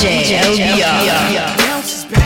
DJ, 0.00 0.40
DJ 0.40 0.80
LBR. 0.80 1.58
Bounce 1.58 1.92
is 1.92 2.04
back. 2.06 2.20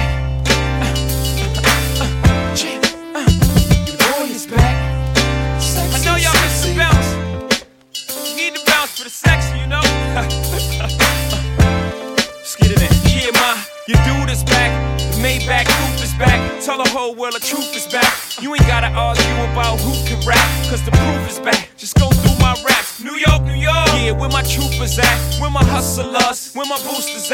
Your 13.87 14.01
dude 14.07 14.31
is 14.31 14.43
back, 14.45 14.73
the 14.99 15.19
Maybach 15.21 15.69
roof 15.69 16.03
is 16.03 16.15
back. 16.15 16.41
Tell 16.63 16.79
the 16.83 16.89
whole 16.89 17.15
world 17.15 17.35
the 17.35 17.41
truth 17.41 17.77
is 17.77 17.87
back. 17.93 18.41
You 18.41 18.55
ain't 18.55 18.67
gotta 18.67 18.87
argue 18.87 19.23
about 19.53 19.79
who 19.81 19.93
can 20.09 20.27
rap, 20.27 20.39
cause 20.71 20.83
the 20.85 20.91
proof 20.91 21.29
is 21.29 21.39
back. 21.41 21.69
Just 21.77 21.97
go 21.99 22.09
through 22.09 22.39
my 22.39 22.55
raps. 22.67 23.03
New 23.05 23.17
York, 23.17 23.43
New 23.43 23.61
York. 23.61 23.89
Yeah, 24.01 24.13
where 24.13 24.31
my 24.31 24.43
troopers 24.43 24.99
at? 24.99 25.39
Where 25.39 25.51
my 25.51 25.65
hustlers? 25.65 26.55
Where 26.55 26.65
my 26.65 26.79
boosters? 26.79 27.34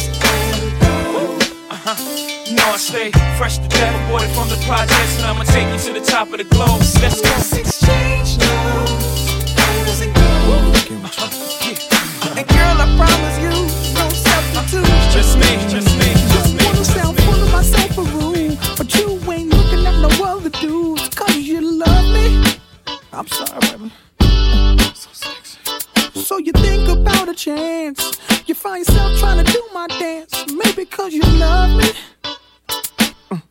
Uh-huh. 1.71 1.95
You 2.49 2.57
know 2.57 2.67
I 2.67 2.75
stay 2.75 3.11
fresh 3.37 3.57
to 3.57 3.67
death, 3.69 3.95
aborted 4.03 4.29
from 4.35 4.49
the 4.49 4.59
projects, 4.67 5.15
and 5.15 5.25
I'ma 5.25 5.43
take 5.43 5.71
you 5.71 5.79
to 5.79 5.93
the 5.97 6.05
top 6.05 6.27
of 6.33 6.37
the 6.37 6.43
globe. 6.43 6.83
Let's 6.99 7.21
go. 7.23 7.31
Exchange 7.57 8.37
now. 8.39 8.91
And 12.35 12.47
girl, 12.51 12.75
I 12.75 12.91
promise 12.99 13.37
you, 13.39 13.55
no 13.95 14.03
substitute. 14.11 14.83
Just 15.15 15.39
me, 15.39 15.47
just 15.71 15.95
me, 15.95 16.11
just 16.35 16.51
me. 16.53 16.65
Wanna 16.65 16.83
sound 16.83 17.17
full 17.23 17.41
of 17.41 17.51
myself 17.53 17.97
a 17.97 18.03
room, 18.19 18.57
but 18.75 18.93
you 18.93 19.07
ain't 19.31 19.53
looking 19.55 19.87
at 19.87 19.95
no 19.95 20.11
other 20.25 20.49
dudes. 20.49 21.07
Cause 21.15 21.37
you 21.37 21.61
love 21.61 22.05
me. 22.13 22.53
I'm 23.13 23.27
sorry, 23.27 23.77
baby. 23.77 23.91
So 26.31 26.37
you 26.37 26.53
think 26.53 26.87
about 26.87 27.27
a 27.27 27.33
chance. 27.33 28.17
You 28.47 28.55
find 28.55 28.87
yourself 28.87 29.19
trying 29.19 29.45
to 29.45 29.51
do 29.51 29.61
my 29.73 29.85
dance. 29.87 30.33
Maybe 30.53 30.85
cause 30.85 31.11
you 31.11 31.23
love 31.23 31.77
me. 31.77 31.91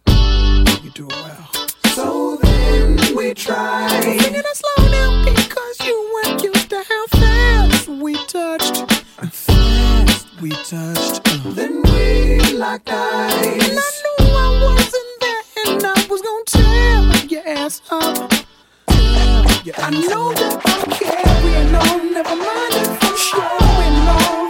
Mm. 0.07 0.83
You 0.85 0.91
do 0.93 1.07
it 1.07 1.12
well. 1.12 1.51
So 1.95 2.37
then 2.37 2.97
we 3.14 3.35
try. 3.35 3.87
Singing 4.01 4.33
it 4.35 4.57
slow 4.57 4.89
down 4.89 5.26
because 5.26 5.78
you 5.85 6.22
weren't 6.24 6.43
used 6.43 6.70
to 6.70 6.83
how 6.89 7.07
fast 7.09 7.87
we 7.87 8.14
touched. 8.24 8.91
Fast 9.31 10.41
we 10.41 10.49
touched. 10.49 11.22
Then 11.55 11.83
we 11.83 12.41
locked 12.55 12.89
eyes. 12.89 13.68
And 13.68 13.78
I 13.78 13.91
knew 14.20 14.35
I 14.35 14.49
wasn't 14.64 15.20
there, 15.20 15.43
and 15.66 15.85
I 15.85 16.07
was 16.09 16.22
gonna 16.22 16.45
tear 16.47 17.26
your 17.26 17.47
ass 17.47 17.83
up. 17.91 18.33
I 19.63 19.91
know 19.91 20.33
that 20.33 20.63
I'm 20.65 20.91
carrying 20.91 21.75
on. 21.75 22.15
Never 22.15 22.35
mind 22.35 22.75
if 22.81 23.05
I'm 23.05 23.17
showing 23.29 24.09
off. 24.09 24.49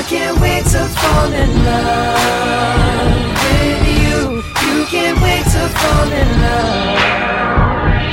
I 0.00 0.02
can't 0.02 0.40
wait 0.40 0.64
to 0.64 0.78
fall 0.96 1.30
in 1.30 1.50
love 1.62 2.16
with 3.44 3.84
you. 4.00 4.40
You 4.66 4.86
can't 4.86 5.20
wait 5.20 5.44
to 5.44 5.68
fall 5.76 6.10
in 6.10 6.40
love 6.40 6.96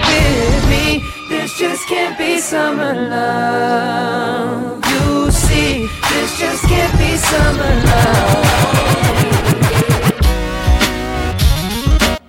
with 0.09 0.67
me. 0.67 1.01
This 1.29 1.57
just 1.57 1.87
can't 1.87 2.17
be 2.17 2.39
summer 2.39 2.93
love. 2.93 4.83
You 4.85 5.31
see, 5.31 5.87
this 6.11 6.37
just 6.37 6.65
can't 6.67 6.91
be 6.99 7.15
summer 7.15 7.73
love. 7.87 8.43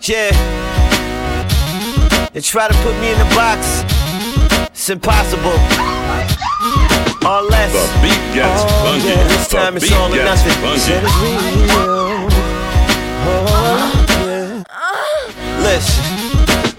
Yeah. 0.02 0.30
They 2.32 2.40
try 2.42 2.68
to 2.68 2.74
put 2.84 2.94
me 3.00 3.10
in 3.10 3.18
the 3.18 3.28
box. 3.34 3.82
It's 4.70 4.88
impossible. 4.88 5.58
Or 7.26 7.42
less. 7.42 7.72
The 7.72 7.84
beat 8.02 8.22
gets 8.34 8.62
oh, 8.62 8.68
funky. 8.84 9.08
Yeah. 9.08 9.28
This 9.28 9.48
The 9.48 9.56
time 9.56 9.76
it's 9.76 9.84
beat 9.88 9.96
all 9.96 10.10
or 10.10 10.14
gets 10.14 10.44
nothing. 10.44 10.62
funky. 10.62 10.78
Said 10.80 11.04
it's 11.04 11.16
real. 11.16 12.28
Oh, 13.30 14.06
yeah. 14.24 14.64
Ah. 14.70 15.60
Listen. 15.62 16.07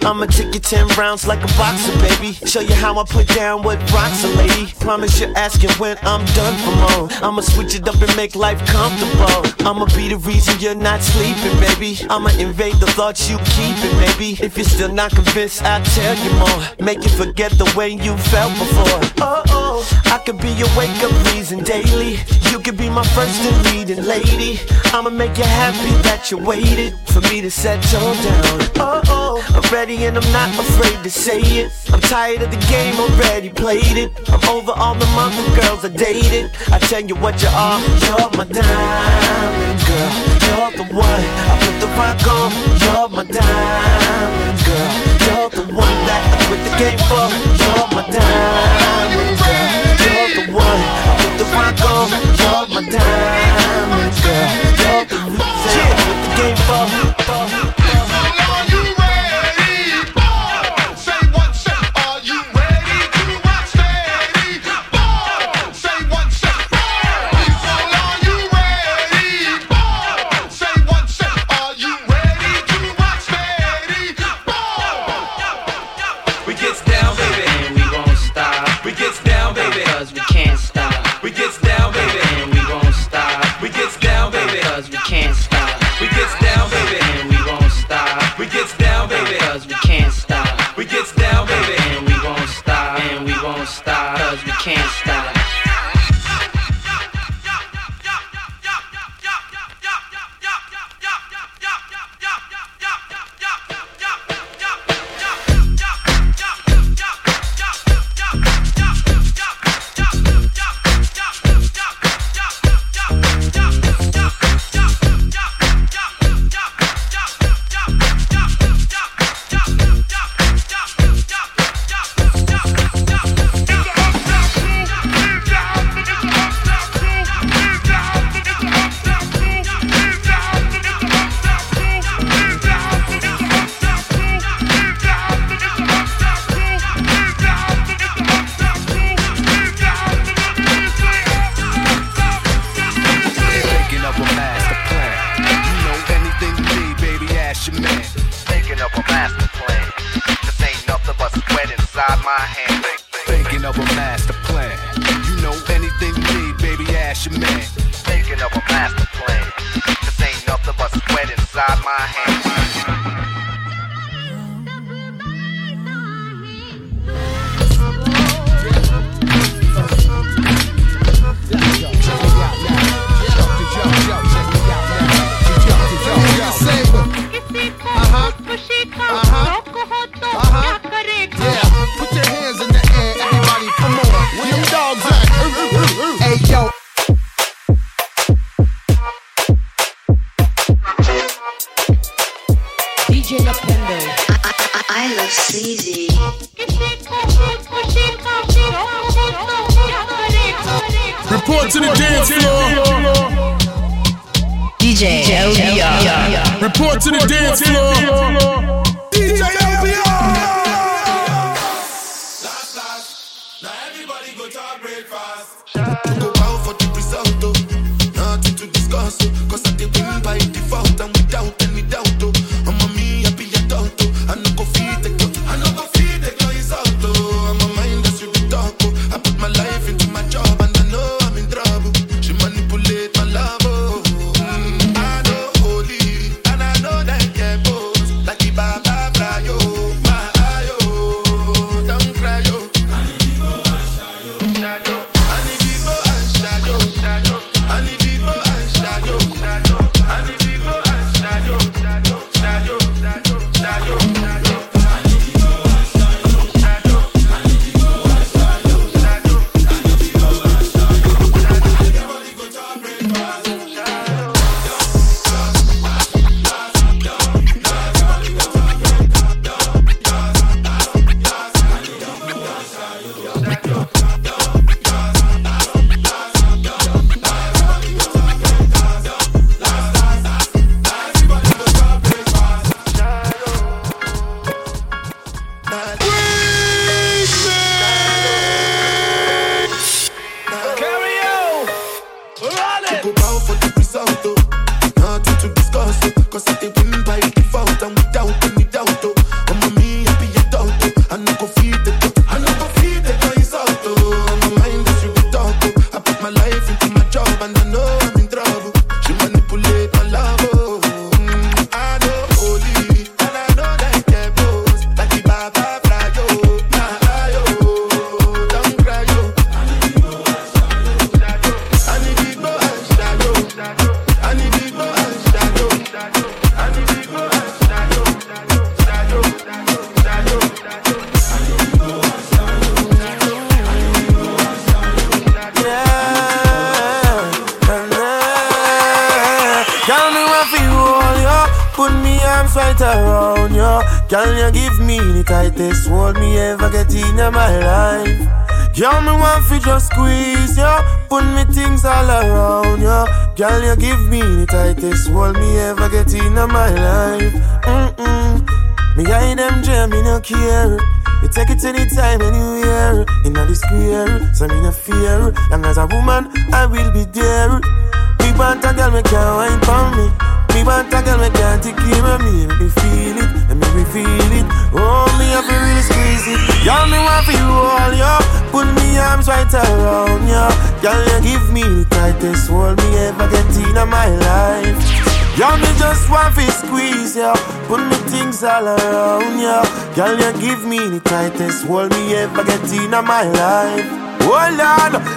I'ma 0.02 0.26
take 0.26 0.54
you 0.54 0.60
10 0.60 0.88
rounds 0.98 1.26
like 1.26 1.42
a 1.42 1.46
boxer, 1.58 1.92
baby. 1.98 2.32
Show 2.46 2.60
you 2.60 2.74
how 2.74 2.98
I 2.98 3.04
put 3.04 3.28
down 3.28 3.62
what 3.62 3.78
rocks 3.92 4.24
a 4.24 4.28
lady. 4.36 4.72
Promise 4.80 5.20
you're 5.20 5.36
asking 5.36 5.70
when 5.72 5.96
I'm 6.02 6.24
done 6.34 6.56
for 6.64 6.74
more. 6.84 7.08
I'ma 7.22 7.40
switch 7.42 7.74
it 7.74 7.88
up 7.88 8.00
and 8.00 8.14
make 8.16 8.34
life 8.34 8.58
comfortable. 8.66 9.66
I'ma 9.66 9.86
be 9.96 10.08
the 10.08 10.18
reason 10.18 10.58
you're 10.60 10.74
not 10.74 11.00
sleeping, 11.02 11.58
baby. 11.60 11.98
I'ma 12.08 12.30
invade 12.38 12.74
the 12.74 12.86
thoughts 12.86 13.28
you 13.30 13.38
keep, 13.38 13.70
keeping, 13.70 13.96
maybe. 14.00 14.42
If 14.42 14.56
you're 14.56 14.64
still 14.64 14.92
not 14.92 15.12
convinced, 15.12 15.62
I'll 15.62 15.84
tell 15.84 16.16
you 16.24 16.32
more. 16.38 16.86
Make 16.86 17.04
you 17.04 17.10
forget 17.10 17.52
the 17.52 17.72
way 17.76 17.90
you 17.90 18.16
felt 18.32 18.52
before. 18.58 19.00
Oh, 19.20 19.42
oh, 19.48 20.00
I 20.06 20.18
could 20.18 20.38
be 20.38 20.50
your 20.52 20.68
wake 20.76 21.02
up 21.02 21.12
reason 21.32 21.62
daily. 21.62 22.18
You 22.50 22.58
could 22.60 22.76
be 22.76 22.88
my 22.88 23.04
first 23.14 23.40
and 23.42 23.64
leading 23.66 24.04
lady. 24.04 24.60
I'ma 24.92 25.10
make 25.10 25.36
you 25.36 25.44
happy 25.44 25.92
that 26.02 26.30
you 26.30 26.38
waited 26.38 26.94
for 27.06 27.20
me 27.22 27.40
to 27.42 27.50
settle 27.50 28.14
down. 28.14 28.60
Oh, 28.76 29.02
oh. 29.06 29.19
I'm 29.54 29.62
ready 29.72 30.04
and 30.04 30.16
I'm 30.16 30.32
not 30.32 30.50
afraid 30.58 31.02
to 31.02 31.10
say 31.10 31.40
it. 31.40 31.72
I'm 31.92 32.00
tired 32.00 32.42
of 32.42 32.50
the 32.50 32.60
game 32.68 32.94
already, 33.00 33.48
played 33.48 33.96
it. 33.96 34.10
I'm 34.28 34.42
over 34.48 34.72
all 34.72 34.94
the 34.94 35.06
mother 35.18 35.44
girls 35.60 35.84
I 35.84 35.88
dated. 35.88 36.50
I 36.70 36.78
tell 36.78 37.00
you 37.00 37.16
what 37.16 37.40
you 37.42 37.48
are, 37.48 37.80
you're 38.04 38.30
my 38.36 38.44
diamond 38.44 39.80
girl. 39.86 40.12
You're 40.46 40.72
the 40.80 40.86
one 40.94 41.24
I 41.50 41.54
put 41.62 41.76
the 41.80 41.88
rock 41.98 42.22
on. 42.28 42.50
You're 42.82 43.08
my 43.08 43.24
diamond 43.24 44.58
girl. 44.66 44.92
You're 45.24 45.50
the 45.50 45.64
one 45.74 45.98
that 46.08 46.22
I 46.26 46.38
quit 46.46 46.60
the 46.66 46.72
game 46.80 47.00
for. 47.08 47.26
You're 47.60 47.88
my 47.96 48.02
diamond 48.10 49.34
girl. 49.40 49.68
You're 50.04 50.30
the 50.38 50.44
one 50.52 50.80
I 51.00 51.12
put 51.20 51.34
the 51.40 51.46
rock 51.56 51.80
on. 51.88 52.06
You're 52.40 52.66
my 52.74 52.90
diamond. 52.90 53.09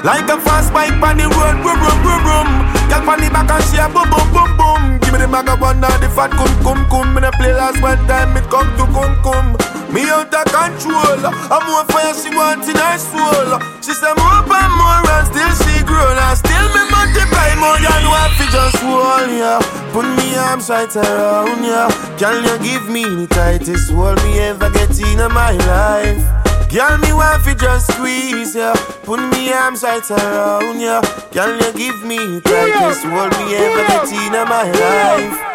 Like 0.04 0.28
a 0.28 0.38
fast 0.44 0.74
bike 0.76 1.00
on 1.00 1.16
the 1.16 1.24
road, 1.32 1.58
boom, 1.64 1.80
boom, 1.80 1.98
boom, 2.04 2.20
boom. 2.28 2.50
Girl, 2.92 3.08
on 3.08 3.20
the 3.24 3.32
back 3.32 3.48
and 3.48 3.64
she 3.72 3.80
a 3.80 3.88
boom, 3.88 4.04
boom, 4.12 4.28
boom, 4.36 4.52
boom. 4.60 4.82
Give 5.00 5.16
me 5.16 5.24
the 5.24 5.32
of 5.32 5.60
one 5.64 5.80
the 5.80 6.08
fat 6.12 6.32
cum, 6.36 6.52
cum, 6.60 6.84
cum. 6.92 7.16
Me 7.16 7.24
the 7.24 7.32
play 7.40 7.56
last 7.56 7.80
one 7.82 8.00
time, 8.06 8.36
it 8.36 8.44
come 8.52 8.68
to 8.76 8.86
cum, 8.92 9.16
cum. 9.24 9.56
Me 9.96 10.04
out 10.12 10.34
of 10.34 10.46
control, 10.52 11.24
I'm 11.24 11.64
more 11.70 11.86
fire 11.88 12.12
she 12.18 12.36
want 12.36 12.68
in 12.68 12.76
her 12.76 12.98
soul. 13.00 13.62
She 13.80 13.96
say 13.96 14.12
more 14.20 14.44
and 14.44 14.74
more 14.76 15.06
and 15.08 15.26
still 15.32 15.54
she 15.64 15.86
grow 15.88 16.02
and 16.02 16.36
still 16.36 16.68
me 16.76 16.84
multiply 16.92 17.54
more 17.62 17.80
than 17.80 18.04
what 18.12 18.32
fi 18.36 18.46
just 18.52 18.82
hold 18.84 19.32
ya. 19.32 19.62
Put 19.96 20.10
me 20.18 20.36
arms 20.36 20.68
right 20.68 20.90
around 20.98 21.64
ya. 21.64 21.88
Can 22.20 22.44
you 22.44 22.58
give 22.60 22.90
me 22.90 23.06
the 23.06 23.28
tightest 23.30 23.92
hold 23.92 24.18
me 24.24 24.40
ever 24.40 24.70
get 24.72 24.98
in 25.00 25.22
my 25.32 25.56
life? 25.64 26.53
Girl, 26.74 26.98
me 26.98 27.14
want 27.14 27.44
fi 27.44 27.54
just 27.54 27.94
squeeze 27.94 28.56
ya. 28.56 28.74
Put 29.04 29.20
me 29.20 29.54
arms 29.54 29.84
right 29.84 30.10
around 30.10 30.82
ya. 30.82 31.02
Can 31.32 31.60
you 31.62 31.72
give 31.74 32.04
me 32.04 32.18
the 32.18 32.42
tightest 32.42 33.06
hold 33.06 33.30
me 33.38 33.54
ever 33.54 33.86
get 33.88 34.12
in 34.12 34.34
my 34.50 34.72
life? 34.72 35.53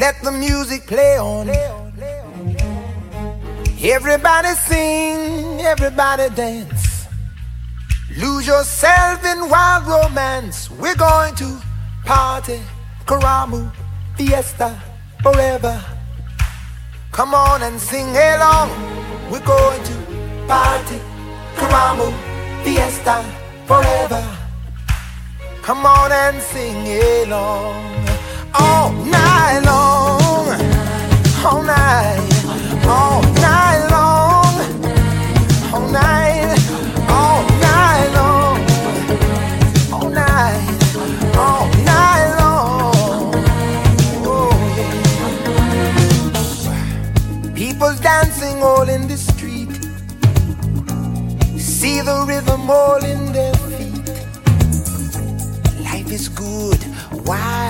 Let 0.00 0.22
the 0.22 0.32
music 0.32 0.86
play 0.86 1.18
on. 1.18 1.50
Everybody 3.82 4.48
sing, 4.54 5.60
everybody 5.60 6.34
dance. 6.34 7.06
Lose 8.16 8.46
yourself 8.46 9.22
in 9.26 9.50
wild 9.50 9.86
romance. 9.86 10.70
We're 10.70 10.96
going 10.96 11.34
to 11.34 11.60
party, 12.06 12.62
Karamu, 13.04 13.70
fiesta, 14.16 14.80
forever. 15.22 15.78
Come 17.12 17.34
on 17.34 17.62
and 17.62 17.78
sing 17.78 18.08
along. 18.08 18.70
We're 19.30 19.44
going 19.44 19.82
to 19.84 19.96
party, 20.48 20.98
Karamu, 21.56 22.08
fiesta, 22.64 23.22
forever. 23.66 24.24
Come 25.60 25.84
on 25.84 26.10
and 26.10 26.40
sing 26.40 26.86
along. 27.26 27.99
All 31.42 31.62
night. 31.62 32.20
All 32.86 33.22
night. 33.22 33.88
Long. 33.90 34.56
All 35.72 35.88
night. 35.90 36.58
All 37.08 37.42
night 37.66 38.08
long. 38.18 38.58
All 39.92 40.10
night. 40.10 40.60
All 41.36 41.66
night 41.84 42.28
long. 42.38 43.34
Oh, 47.82 47.96
dancing 48.02 48.62
all 48.62 48.88
in 48.88 49.08
the 49.08 49.16
street. 49.16 49.72
See 51.58 52.02
the 52.02 52.24
rhythm 52.28 52.70
all 52.70 53.02
in 53.02 53.32
their 53.32 53.54
feet. 53.54 54.06
Life 55.82 56.12
is 56.12 56.28
good, 56.28 56.80
sweet. 57.24 57.69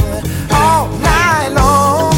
night 1.31 1.53
long. 1.53 2.10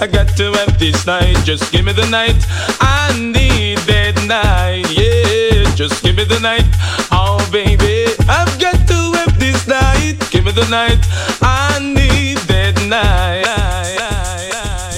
I 0.00 0.06
got 0.06 0.34
to 0.38 0.52
have 0.52 0.78
this 0.78 1.06
night. 1.06 1.36
Just 1.44 1.70
give 1.70 1.84
me 1.84 1.92
the 1.92 2.08
night. 2.08 2.36
I 2.80 3.12
need 3.20 3.76
that 3.84 4.16
night, 4.24 4.88
yeah. 4.88 5.74
Just 5.74 6.02
give 6.02 6.16
me 6.16 6.24
the 6.24 6.40
night, 6.40 6.64
oh 7.12 7.36
baby. 7.52 8.08
I've 8.24 8.58
got 8.58 8.80
to 8.88 8.98
have 9.20 9.38
this 9.38 9.68
night. 9.68 10.16
Give 10.30 10.46
me 10.46 10.52
the 10.52 10.66
night. 10.68 11.04
I 11.42 11.78
need 11.84 12.38
that 12.48 12.80
night. 12.88 13.44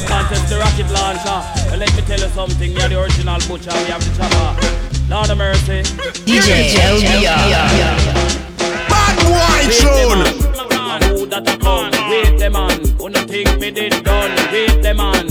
Contest 0.06 0.48
the 0.48 0.58
rocket 0.58 0.86
launcher. 0.94 1.42
Well, 1.66 1.78
let 1.78 1.92
me 1.96 2.02
tell 2.02 2.20
you 2.20 2.28
something. 2.30 2.70
You're 2.70 2.88
the 2.88 3.02
original 3.02 3.40
butcher. 3.48 3.74
We 3.82 3.90
have 3.90 4.06
the 4.06 4.14
chopper. 4.14 4.54
Lord 5.10 5.30
of 5.30 5.38
mercy. 5.38 5.82
DJ 6.30 6.78
LBR. 6.78 7.42
Bad 8.86 9.18
boy 9.26 9.66
tune. 9.82 10.22
Who 11.18 11.26
that 11.26 11.48
a 11.48 11.58
come? 11.58 11.91
Think 13.32 13.58
me 13.58 13.70
did 13.70 14.04
done? 14.04 14.30
Wait 14.52 14.82
the 14.82 14.92
man. 14.92 15.26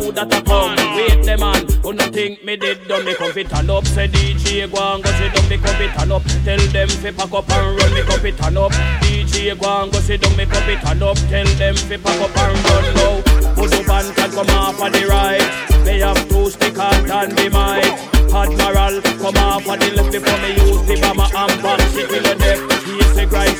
Who 0.00 0.12
that 0.12 0.32
a 0.32 0.40
come? 0.48 0.76
Wait 0.96 1.20
the 1.28 1.36
man. 1.36 1.60
Who 1.82 1.92
no 1.92 2.04
think 2.08 2.42
me 2.42 2.56
did 2.56 2.88
done? 2.88 3.04
Me 3.04 3.14
come 3.14 3.32
fit 3.32 3.50
turn 3.50 3.68
up. 3.68 3.84
Say 3.86 4.08
DJ 4.08 4.64
go 4.72 4.80
and 4.80 5.04
go 5.04 5.10
sit 5.20 5.34
down. 5.34 5.46
Me 5.50 5.58
come 5.58 5.76
fit 5.76 5.92
turn 5.92 6.10
up. 6.10 6.24
Tell 6.46 6.62
them 6.72 6.88
fi 6.88 7.10
pack 7.12 7.32
up 7.32 7.50
and 7.50 7.76
run. 7.76 7.92
Me 7.92 8.02
come 8.08 8.20
fit 8.20 8.38
turn 8.38 8.56
up. 8.56 8.72
DJ 9.04 9.60
go 9.60 9.68
and 9.82 9.92
go 9.92 10.00
sit 10.00 10.22
down. 10.22 10.34
Me 10.38 10.46
come 10.46 10.64
fit 10.64 10.80
turn 10.80 11.02
up. 11.02 11.18
Tell 11.28 11.48
them 11.60 11.76
fi 11.76 11.96
pack 11.98 12.20
up 12.24 12.36
and 12.44 12.56
run 12.64 12.84
now. 12.96 13.14
Put 13.60 13.74
up 13.76 13.88
and 13.92 14.16
can 14.16 14.30
come 14.32 14.50
off 14.56 14.80
on 14.80 14.92
the 14.92 15.04
right. 15.04 15.44
They 15.84 15.98
have 16.00 16.20
two 16.30 16.48
stick 16.48 16.78
out 16.78 16.96
and 16.96 17.32
the 17.36 17.46
mic. 17.52 17.92
Admiral, 18.32 19.02
come 19.20 19.36
off 19.44 19.68
on 19.68 19.78
the 19.78 19.90
left 19.96 20.12
before 20.12 20.40
me 20.40 20.50
use 20.64 20.80
the 20.88 20.96
bomber 21.00 21.28
and 21.28 21.62
back 21.62 21.80
shit 21.92 22.08
in 22.08 22.22
the 22.22 22.34
deck. 22.40 22.67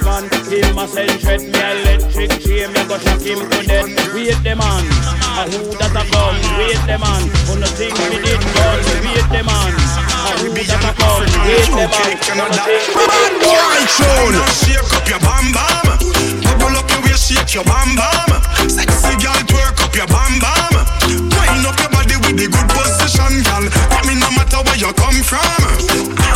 The 0.08 0.24
man, 0.24 0.32
him 0.48 0.80
a 0.80 0.88
send 0.88 1.20
threat, 1.20 1.44
me 1.44 1.52
electric 1.52 2.40
chain, 2.40 2.72
me 2.72 2.80
go 2.88 2.96
shock 2.96 3.20
him 3.20 3.44
to 3.44 3.60
death. 3.68 3.92
Wait 4.16 4.40
the 4.40 4.56
man, 4.56 4.88
a 5.36 5.44
who 5.52 5.68
that 5.76 5.92
a 5.92 6.00
come? 6.08 6.40
Wait 6.56 6.80
the 6.88 6.96
man, 6.96 7.28
who 7.44 7.60
no 7.60 7.68
think 7.76 7.92
me 8.08 8.16
did 8.24 8.40
done? 8.56 8.80
Wait 9.04 9.28
the 9.28 9.44
man, 9.44 9.68
a 9.68 10.32
who 10.40 10.48
that 10.64 10.80
a 10.80 10.96
come? 10.96 11.28
Wait 11.44 11.68
the 11.68 11.84
man, 11.92 12.08
who 12.08 12.40
no 12.40 12.56
think 12.56 12.56
me 12.56 12.56
did 12.56 13.36
done? 13.44 14.48
Shake 14.56 14.88
up 14.96 15.04
your 15.04 15.20
bam 15.20 15.52
bam. 15.52 16.00
Bubble 16.40 16.72
up 16.80 16.88
your 16.88 17.04
waist, 17.04 17.28
shake 17.28 17.52
your 17.52 17.68
bam 17.68 17.92
bam. 17.92 18.32
Sexy 18.64 19.12
girl, 19.20 19.36
twerk 19.44 19.76
up 19.76 19.92
your 19.92 20.08
bam 20.08 20.40
bam. 20.40 20.88
Wind 21.36 21.68
up 21.68 21.76
your 21.84 21.92
body 21.92 22.07
the 22.38 22.46
good 22.46 22.68
position, 22.70 23.42
girl. 23.42 23.66
Got 23.90 24.06
me 24.06 24.14
no 24.14 24.30
matter 24.38 24.62
where 24.62 24.78
you 24.78 24.94
come 24.94 25.18
from. 25.26 25.42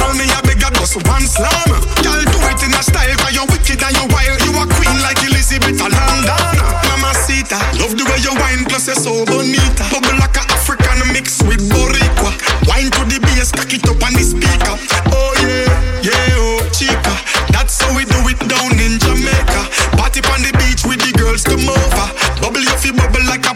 Call 0.02 0.12
me 0.18 0.26
a 0.34 0.40
bigger 0.42 0.70
just 0.74 0.98
one 1.06 1.22
slam. 1.22 1.70
Girl, 2.02 2.22
do 2.26 2.38
it 2.50 2.60
in 2.66 2.74
a 2.74 2.82
style, 2.82 3.14
cause 3.22 3.30
you're 3.30 3.46
wicked 3.46 3.78
and 3.78 3.94
you're 3.94 4.10
wild. 4.10 4.38
You 4.42 4.50
a 4.58 4.66
queen 4.66 4.98
like 5.06 5.22
Elizabeth 5.22 5.78
of 5.78 5.94
London. 5.94 6.58
Mamacita, 6.90 7.58
love 7.78 7.94
the 7.94 8.02
way 8.10 8.18
you 8.18 8.34
wine, 8.34 8.66
plus 8.66 8.90
you're 8.90 8.98
so 8.98 9.22
bonita. 9.24 9.86
Bubble 9.94 10.18
like 10.18 10.34
a 10.34 10.44
African 10.50 10.98
mix 11.14 11.38
with 11.46 11.62
Boricua. 11.70 12.34
Wine 12.66 12.90
to 12.98 13.02
the 13.06 13.22
bass, 13.22 13.54
cock 13.54 13.70
it 13.70 13.86
up 13.86 14.02
on 14.02 14.12
the 14.18 14.26
speaker. 14.26 14.74
Oh 15.14 15.30
yeah, 15.46 15.70
yeah, 16.02 16.42
oh 16.42 16.66
chica. 16.74 17.14
That's 17.54 17.78
how 17.78 17.94
we 17.94 18.02
do 18.10 18.18
it 18.26 18.42
down 18.50 18.74
in 18.82 18.98
Jamaica. 18.98 19.62
Party 19.94 20.18
on 20.34 20.42
the 20.42 20.50
beach 20.58 20.82
with 20.82 20.98
the 20.98 21.14
girls 21.14 21.46
come 21.46 21.62
over. 21.62 22.06
Bubble 22.42 22.64
your 22.66 22.78
feet, 22.82 22.98
bubble 22.98 23.22
like 23.30 23.46
a 23.46 23.54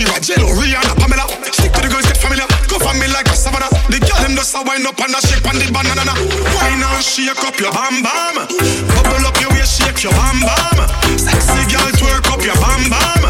Perry, 0.00 0.08
Shakira, 0.08 0.20
J.Lo, 0.20 0.48
Rihanna, 0.56 0.96
Pamela. 0.96 1.28
Stick 1.52 1.72
to 1.72 1.80
the 1.80 1.88
girls, 1.88 2.06
get 2.06 2.16
familiar. 2.16 2.46
Go 2.68 2.78
for 2.78 2.94
me 2.96 3.06
like 3.12 3.28
a 3.28 3.36
savannah. 3.36 3.68
The 3.92 4.00
girl 4.00 4.16
them 4.24 4.34
just 4.36 4.54
a 4.56 4.62
wind 4.64 4.86
up 4.86 4.98
and 5.00 5.12
a 5.12 5.20
shake 5.20 5.44
on 5.44 5.56
the 5.60 5.68
banana. 5.68 6.14
Wine 6.56 6.80
and 6.80 7.04
shake 7.04 7.36
up 7.44 7.56
your 7.60 7.72
bam 7.72 8.00
bam. 8.00 8.48
Bubble 8.96 9.26
up 9.28 9.36
your 9.40 9.50
waist, 9.52 9.76
shake 9.76 10.00
your 10.04 10.12
bam 10.16 10.40
bam. 10.40 10.88
Sexy 11.20 11.62
girl, 11.68 11.90
twerk 12.00 12.28
up 12.32 12.40
your 12.40 12.56
bam 12.56 12.82
bam. 12.88 13.24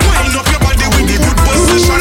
Wind 0.00 0.36
up 0.36 0.48
your 0.48 0.62
body 0.64 0.86
with 0.96 1.06
the 1.12 1.16
good 1.20 1.38
position. 1.44 2.00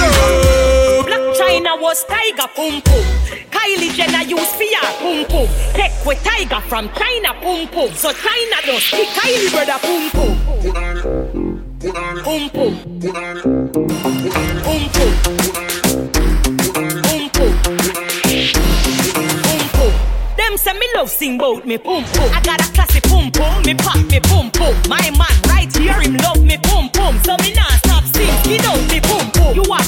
Blac 1.04 1.24
Chyna 1.36 1.74
was 1.80 2.00
Tyga 2.08 2.48
pum 2.56 2.80
pum. 2.80 3.04
Kylie 3.52 3.92
Jenner 3.92 4.24
use 4.24 4.52
fear 4.56 4.88
pum 5.04 5.28
pum. 5.28 5.48
Take 5.76 5.96
with 6.06 6.24
Tyga 6.24 6.62
from 6.64 6.88
Chyna 6.96 7.36
pum 7.44 7.68
pum. 7.68 7.92
So 7.96 8.14
Chyna 8.16 8.60
don't 8.64 8.84
Kylie 9.20 9.52
brother 9.52 9.80
pum 9.84 10.04
pum. 10.16 11.53
Pum 11.84 11.92
pum. 11.92 12.00
Pum 12.24 12.50
pum. 12.50 13.12
Them 20.38 20.56
say 20.56 20.74
me 20.80 20.88
love 20.96 21.10
sing 21.10 21.38
bout 21.38 21.66
me 21.66 21.78
pum 21.78 22.06
pum. 22.06 22.30
I 22.32 22.42
got 22.42 22.62
a 22.62 22.72
classy 22.72 23.02
pum 23.02 23.32
pum. 23.32 23.64
Me 23.64 23.74
pop 23.74 23.98
me 23.98 24.22
pum 24.22 24.50
pum. 24.52 24.74
My 24.88 25.12
man 25.12 25.28
right 25.50 25.76
here 25.76 26.00
him 26.00 26.16
love 26.20 26.42
me 26.42 26.58
pum 26.64 26.90
pum. 26.92 27.20
So 27.26 27.36
me 27.44 27.54
nah 27.54 27.68
stop 27.84 28.06
sing. 28.16 28.32
He 28.50 28.58
know 28.60 28.80
me 28.88 29.02
pum 29.02 29.30
pum. 29.32 29.54
You 29.54 29.64
are 29.70 29.84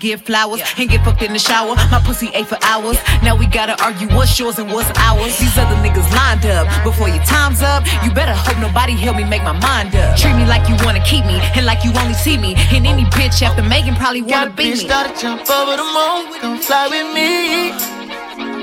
give 0.00 0.22
flowers 0.22 0.58
yeah. 0.58 0.80
and 0.80 0.90
get 0.90 1.04
fucked 1.04 1.22
in 1.22 1.32
the 1.32 1.38
shower. 1.38 1.76
My 1.92 2.00
pussy 2.04 2.30
ate 2.34 2.48
for 2.48 2.58
hours. 2.62 2.96
Yeah. 2.96 3.20
Now 3.22 3.36
we 3.36 3.46
gotta 3.46 3.76
argue 3.84 4.08
what's 4.16 4.38
yours 4.38 4.58
and 4.58 4.72
what's 4.72 4.90
ours. 4.98 5.38
These 5.38 5.56
other 5.56 5.76
niggas 5.84 6.08
lined 6.16 6.46
up 6.46 6.66
before 6.82 7.08
your 7.08 7.22
time's 7.24 7.62
up. 7.62 7.84
You 8.02 8.10
better 8.10 8.34
hope 8.34 8.58
nobody 8.58 8.94
help 8.94 9.16
me 9.16 9.24
make 9.24 9.44
my 9.44 9.52
mind 9.52 9.94
up. 9.94 10.16
Treat 10.16 10.34
me 10.34 10.46
like 10.46 10.68
you 10.68 10.76
wanna 10.84 11.04
keep 11.04 11.24
me 11.26 11.38
and 11.54 11.66
like 11.66 11.84
you 11.84 11.92
only 12.00 12.14
see 12.14 12.38
me. 12.38 12.56
And 12.72 12.86
any 12.86 13.04
bitch 13.12 13.42
after 13.42 13.62
Megan 13.62 13.94
probably 13.94 14.22
wanna 14.22 14.50
be 14.50 14.72
me. 14.72 14.88
Gotta 14.88 15.12
jump 15.20 15.48
over 15.48 15.76
the 15.76 15.84
moon, 15.84 16.40
come 16.40 16.58
fly 16.58 16.88
with 16.88 17.14
me. 17.14 17.70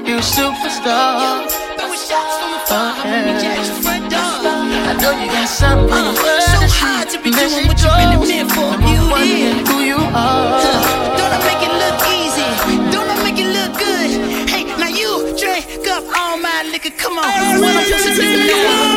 You 0.10 0.18
superstar. 0.20 1.46
Yeah. 1.46 1.68
I 4.90 4.94
know 5.00 5.12
you 5.12 5.28
got 5.28 5.48
something. 5.48 6.16
So 6.50 6.60
hot 6.80 7.07
doing 7.38 7.68
what 7.68 7.78
you 7.82 7.90
really 7.90 8.18
meant 8.28 8.52
for. 8.52 8.70
You 8.90 9.02
is 9.22 9.68
who 9.70 9.78
you 9.82 9.96
are. 9.96 10.58
Huh. 10.58 11.18
Don't 11.18 11.34
I 11.34 11.40
make 11.46 11.62
it 11.68 11.74
look 11.84 12.00
easy? 12.18 12.50
Don't 12.92 13.10
I 13.10 13.16
make 13.24 13.40
it 13.40 13.50
look 13.58 13.74
good? 13.78 14.10
Hey, 14.50 14.64
now 14.82 14.90
you 14.90 15.38
drink 15.38 15.88
up 15.88 16.04
all 16.18 16.38
my 16.38 16.64
liquor. 16.72 16.92
Come 16.98 17.18
on, 17.20 17.26
I'm? 17.26 18.97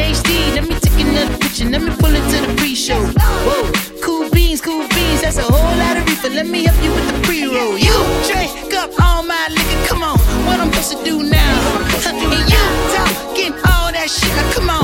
HD. 0.00 0.54
Let 0.54 0.64
me 0.68 0.74
take 0.80 0.98
another 1.04 1.36
picture. 1.38 1.68
Let 1.68 1.82
me 1.82 1.92
pull 1.98 2.14
into 2.14 2.36
the 2.46 2.54
pre-show. 2.56 3.00
Whoa, 3.46 3.70
cool 4.02 4.30
beans, 4.30 4.60
cool 4.60 4.86
beans. 4.88 5.20
That's 5.22 5.36
a 5.36 5.42
whole 5.42 5.76
lot 5.78 5.96
of 5.96 6.06
reefer. 6.06 6.30
Let 6.30 6.46
me 6.46 6.64
help 6.64 6.82
you 6.82 6.92
with 6.92 7.06
the 7.12 7.20
pre-roll. 7.26 7.76
You 7.78 7.96
drink 8.28 8.74
up 8.74 8.90
all 9.02 9.22
my 9.22 9.48
liquor. 9.50 9.88
Come 9.88 10.02
on, 10.02 10.18
what 10.46 10.60
I'm 10.60 10.72
supposed 10.72 10.98
to 10.98 11.04
do 11.04 11.22
now? 11.22 11.54
And 12.08 12.16
you 12.20 12.28
talking 12.96 13.52
all 13.70 13.92
that 13.92 14.08
shit. 14.08 14.32
Now 14.36 14.52
come 14.52 14.70
on. 14.70 14.79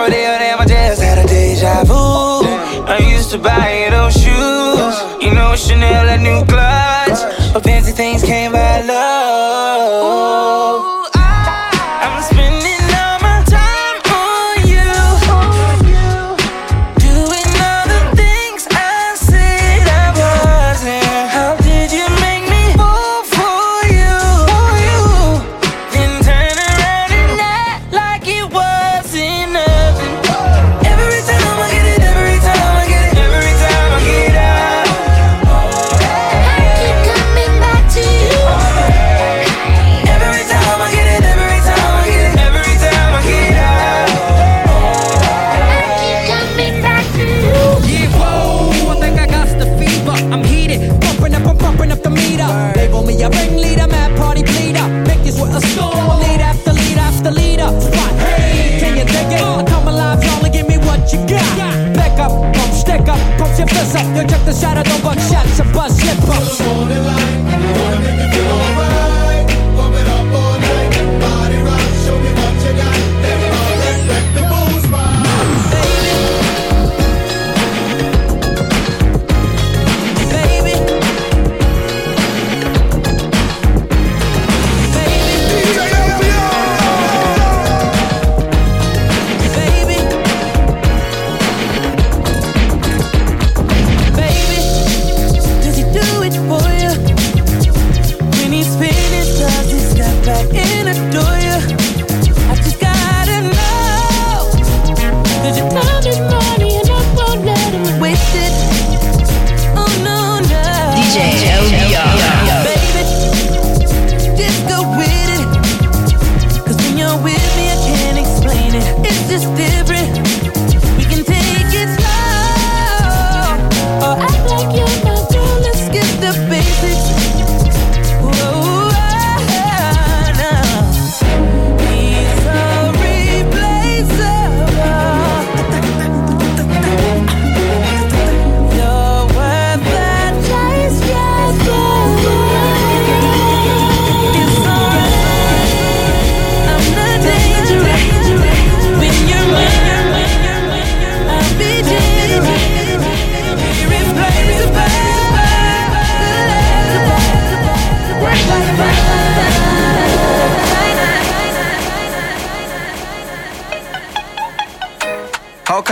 Down 0.00 0.08
Rodeo, 0.08 0.38
damn, 0.38 0.58
I 0.58 0.64
just 0.64 1.02
had 1.02 1.18
a 1.18 1.28
deja 1.28 1.84
vu. 1.84 1.94
I 1.94 2.98
used 3.12 3.30
to 3.32 3.38
buy 3.38 3.88
those 3.90 4.14
shoes, 4.14 5.22
you 5.22 5.34
know 5.34 5.54
Chanel 5.54 6.08
and 6.08 6.22
new 6.22 6.42
clutch, 6.46 7.20
but 7.52 7.62
fancy 7.62 7.92
things 7.92 8.22
came 8.22 8.52
by 8.52 8.80
love. 8.80 9.79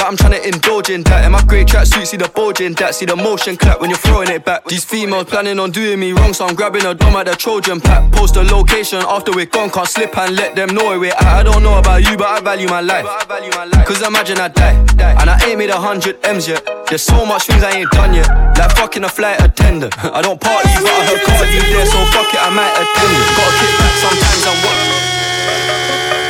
that 0.00 0.08
I'm 0.08 0.16
trying 0.16 0.32
to 0.32 0.42
indulge 0.48 0.88
in 0.88 1.02
that. 1.04 1.24
In 1.24 1.32
my 1.32 1.44
great 1.44 1.68
tracksuit, 1.68 2.06
see 2.06 2.16
the 2.16 2.28
bulging. 2.28 2.72
that, 2.80 2.94
see 2.94 3.04
the 3.04 3.16
motion 3.16 3.56
clap 3.56 3.80
when 3.80 3.90
you're 3.90 4.00
throwing 4.00 4.30
it 4.30 4.44
back. 4.44 4.64
These 4.64 4.84
females 4.84 5.28
planning 5.28 5.60
on 5.60 5.70
doing 5.70 6.00
me 6.00 6.12
wrong, 6.12 6.32
so 6.32 6.46
I'm 6.46 6.54
grabbing 6.54 6.86
a 6.86 6.94
dome 6.94 7.16
at 7.16 7.26
the 7.26 7.36
Trojan 7.36 7.80
pack. 7.80 8.10
Post 8.12 8.36
a 8.36 8.42
location 8.42 9.04
after 9.04 9.32
we're 9.32 9.46
gone, 9.46 9.70
can't 9.70 9.86
slip 9.86 10.16
and 10.16 10.34
let 10.36 10.56
them 10.56 10.74
know 10.74 10.98
where 10.98 11.12
at. 11.12 11.22
I 11.22 11.42
don't 11.42 11.62
know 11.62 11.78
about 11.78 12.08
you, 12.08 12.16
but 12.16 12.28
I 12.28 12.40
value 12.40 12.68
my 12.68 12.80
life. 12.80 13.04
Cause 13.86 14.00
imagine 14.00 14.38
I 14.38 14.48
die, 14.48 14.76
and 15.20 15.28
I 15.28 15.36
ain't 15.46 15.58
made 15.58 15.70
a 15.70 15.80
hundred 15.80 16.16
M's 16.24 16.48
yet. 16.48 16.64
There's 16.88 17.02
so 17.02 17.26
much 17.26 17.44
things 17.46 17.62
I 17.62 17.72
ain't 17.76 17.90
done 17.90 18.14
yet, 18.14 18.28
like 18.56 18.72
fucking 18.76 19.04
a 19.04 19.08
flight 19.08 19.40
attendant. 19.42 19.92
I 20.04 20.22
don't 20.22 20.40
party, 20.40 20.68
but 20.80 20.88
I 20.88 21.04
heard 21.04 21.22
Cardi 21.28 21.60
there, 21.60 21.86
so 21.86 22.00
fuck 22.16 22.32
it, 22.32 22.40
I 22.40 22.48
might 22.48 22.72
attend 22.72 23.12
it. 23.20 23.28
Gotta 23.36 23.52
kick 23.60 23.72
back 23.78 23.94
sometimes 24.00 24.46
and 24.48 24.58
what? 24.64 26.29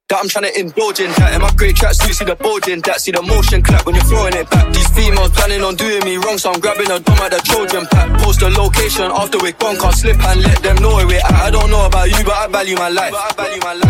that 0.11 0.19
I'm 0.19 0.27
trying 0.27 0.51
to 0.51 0.53
indulge 0.59 0.99
in 0.99 1.09
that. 1.23 1.31
In 1.33 1.41
my 1.41 1.51
great 1.55 1.79
tracksuit, 1.79 2.11
see 2.11 2.27
the 2.27 2.35
bulge 2.35 2.67
in 2.67 2.83
that, 2.83 2.99
see 2.99 3.15
the 3.15 3.23
motion 3.23 3.63
clap 3.63 3.87
when 3.87 3.95
you're 3.95 4.03
throwing 4.03 4.35
it 4.35 4.43
back. 4.51 4.67
These 4.75 4.91
females 4.91 5.31
planning 5.31 5.63
on 5.63 5.79
doing 5.79 6.03
me 6.03 6.19
wrong, 6.19 6.37
so 6.37 6.51
I'm 6.51 6.59
grabbing 6.59 6.91
a 6.91 6.99
dome 6.99 7.23
at 7.23 7.31
the 7.31 7.39
Trojan 7.47 7.87
pack. 7.87 8.19
Post 8.19 8.43
a 8.43 8.51
location 8.51 9.07
after 9.07 9.39
we're 9.39 9.55
gone, 9.55 9.79
can't 9.79 9.95
slip 9.95 10.19
and 10.19 10.43
let 10.43 10.59
them 10.59 10.75
know 10.83 10.99
we're 11.07 11.23
at. 11.23 11.31
I 11.31 11.49
don't 11.49 11.71
know 11.71 11.87
about 11.87 12.11
you, 12.11 12.19
but 12.27 12.35
I 12.35 12.47
value 12.51 12.75
my 12.75 12.91
life. 12.91 13.15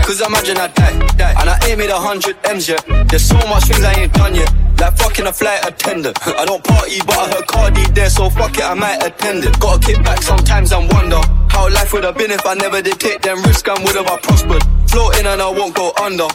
Cause 0.05 0.21
imagine 0.21 0.61
I 0.61 0.69
die, 0.69 0.93
die, 1.17 1.35
and 1.41 1.49
I 1.49 1.57
ain't 1.65 1.79
made 1.81 1.89
a 1.89 1.97
hundred 1.97 2.37
M's 2.45 2.69
yet. 2.69 2.85
There's 3.09 3.25
so 3.25 3.41
much 3.49 3.65
things 3.65 3.81
I 3.81 4.05
ain't 4.05 4.13
done 4.13 4.35
yet. 4.37 4.53
Like 4.77 4.97
fucking 4.97 5.25
a 5.25 5.33
flight 5.33 5.65
attendant. 5.65 6.17
I 6.25 6.45
don't 6.45 6.63
party, 6.63 7.01
but 7.05 7.17
I 7.17 7.33
heard 7.33 7.47
Cardi 7.47 7.85
there, 7.97 8.09
so 8.09 8.29
fuck 8.29 8.57
it, 8.57 8.63
I 8.63 8.73
might 8.73 9.01
attend 9.01 9.45
it. 9.45 9.59
Gotta 9.59 9.81
kick 9.81 10.03
back 10.03 10.21
sometimes 10.21 10.71
and 10.71 10.85
wonder 10.93 11.21
how 11.51 11.69
life 11.69 11.93
would 11.93 12.03
have 12.03 12.17
been 12.17 12.31
if 12.31 12.45
I 12.45 12.55
never 12.55 12.81
did 12.81 12.99
take 12.99 13.21
them 13.21 13.37
risks 13.43 13.67
and 13.69 13.83
would 13.83 13.95
have 13.95 14.07
I 14.07 14.17
prospered. 14.19 14.63
Floating 14.89 15.27
and 15.27 15.41
I 15.41 15.49
won't 15.49 15.75
go 15.75 15.91
under. 16.01 16.27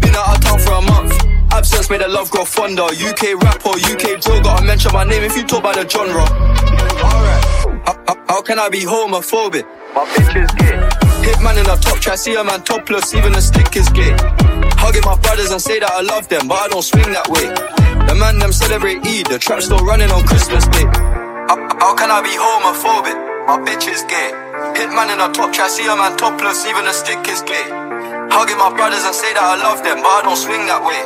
Been 0.00 0.14
out 0.16 0.36
of 0.36 0.40
town 0.40 0.58
for 0.58 0.72
a 0.72 0.82
month. 0.82 1.12
Absence 1.52 1.90
made 1.90 2.00
the 2.00 2.08
love 2.08 2.30
grow 2.30 2.44
fonder. 2.44 2.88
UK 2.88 3.36
rapper, 3.42 3.76
UK 3.76 4.20
drill, 4.20 4.40
gotta 4.42 4.64
mention 4.64 4.92
my 4.92 5.04
name 5.04 5.22
if 5.22 5.36
you 5.36 5.44
talk 5.44 5.60
about 5.60 5.76
the 5.76 5.88
genre. 5.88 6.24
Alright. 6.24 7.44
How, 7.86 7.96
how, 8.08 8.16
how 8.28 8.42
can 8.42 8.58
I 8.58 8.68
be 8.68 8.80
homophobic? 8.80 9.64
My 9.94 10.04
bitch 10.16 10.42
is 10.42 10.50
gay. 10.56 10.76
Hitman 11.22 11.60
in 11.60 11.66
a 11.70 11.76
top 11.76 11.98
try, 12.00 12.16
see 12.16 12.34
a 12.34 12.42
man 12.42 12.62
topless, 12.62 13.14
even 13.14 13.34
a 13.34 13.42
stick 13.42 13.76
is 13.76 13.88
gay. 13.90 14.16
Hugging 14.80 15.04
my 15.04 15.16
brothers 15.20 15.50
and 15.52 15.60
say 15.60 15.78
that 15.78 15.92
I 15.92 16.00
love 16.00 16.28
them, 16.28 16.48
but 16.48 16.58
I 16.58 16.68
don't 16.68 16.82
swing 16.82 17.12
that 17.12 17.28
way. 17.28 17.46
The 18.08 18.14
man 18.18 18.38
them 18.38 18.52
celebrate 18.52 19.06
Eid, 19.06 19.26
the 19.26 19.38
trap 19.38 19.62
still 19.62 19.78
running 19.78 20.10
on 20.10 20.26
Christmas 20.26 20.66
Day. 20.68 20.84
How, 21.46 21.56
how 21.78 21.94
can 21.94 22.10
I 22.10 22.22
be 22.22 22.34
homophobic? 22.34 23.46
My 23.46 23.58
bitch 23.58 23.86
is 23.92 24.02
gay. 24.04 24.51
Hitman 24.82 25.14
in 25.14 25.20
a 25.22 25.30
top 25.30 25.54
try, 25.54 25.68
see 25.68 25.86
a 25.86 25.94
man 25.94 26.18
topless, 26.18 26.66
even 26.66 26.90
a 26.90 26.92
stick 26.92 27.22
is 27.30 27.40
gay. 27.46 27.70
Hugging 28.34 28.58
my 28.58 28.74
brothers 28.74 29.06
and 29.06 29.14
say 29.14 29.30
that 29.30 29.38
I 29.38 29.54
love 29.62 29.78
them, 29.86 30.02
but 30.02 30.10
I 30.10 30.20
don't 30.26 30.34
swing 30.34 30.66
that 30.66 30.82
way. 30.82 30.98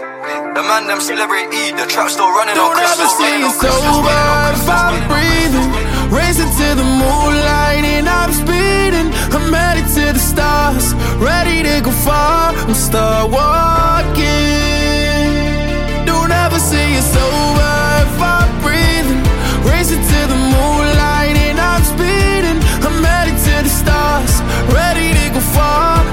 The 0.56 0.64
man 0.64 0.88
them 0.88 0.96
celebrate 0.96 1.52
Eid, 1.52 1.76
the 1.76 1.84
trap 1.84 2.08
still 2.08 2.32
running 2.32 2.56
Don't 2.56 2.72
ever 2.72 3.04
Christmas. 3.04 3.20
see 3.20 3.36
it 3.36 3.44
on 3.44 3.52
Christmas, 3.52 4.00
sober 4.00 4.16
if 4.56 4.64
I'm 4.64 4.96
breathing. 5.12 5.68
Racing 6.08 6.48
to 6.56 6.68
the 6.72 6.88
moonlight 6.88 7.84
and 7.84 8.08
I'm 8.08 8.32
speeding. 8.32 9.12
I'm 9.36 9.52
headed 9.52 9.84
to 9.92 10.04
the 10.16 10.22
stars, 10.24 10.96
ready 11.20 11.60
to 11.68 11.84
go 11.84 11.92
far. 11.92 12.56
I'm 12.56 12.72
start 12.72 13.28
walking. 13.28 14.15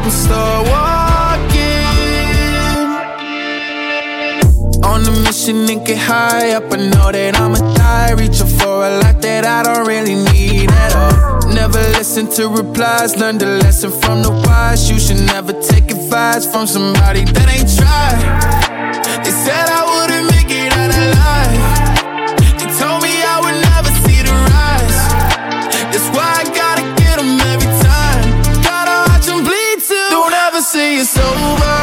I'm 0.03 0.11
start 0.11 0.67
walking. 0.67 1.63
On 4.83 5.01
a 5.01 5.11
mission 5.23 5.69
and 5.69 5.85
get 5.85 5.97
high 5.97 6.51
up. 6.51 6.65
I 6.73 6.75
know 6.75 7.09
that 7.11 7.39
I'ma 7.39 7.59
die. 7.75 8.11
Reaching 8.11 8.47
for 8.47 8.85
a 8.85 8.99
lot 8.99 9.21
that 9.21 9.45
I 9.45 9.63
don't 9.63 9.87
really 9.87 10.15
need 10.15 10.69
at 10.69 10.93
all. 10.93 11.53
Never 11.53 11.79
listen 11.97 12.27
to 12.31 12.49
replies. 12.49 13.15
Learn 13.15 13.37
the 13.37 13.45
lesson 13.63 13.91
from 13.91 14.23
the 14.23 14.31
wise. 14.31 14.91
You 14.91 14.99
should 14.99 15.25
never 15.25 15.53
take 15.53 15.89
advice 15.89 16.45
from 16.51 16.67
somebody 16.67 17.23
that 17.23 17.47
ain't 17.47 17.73
tried. 17.73 18.52
It's 30.95 31.17
over 31.17 31.82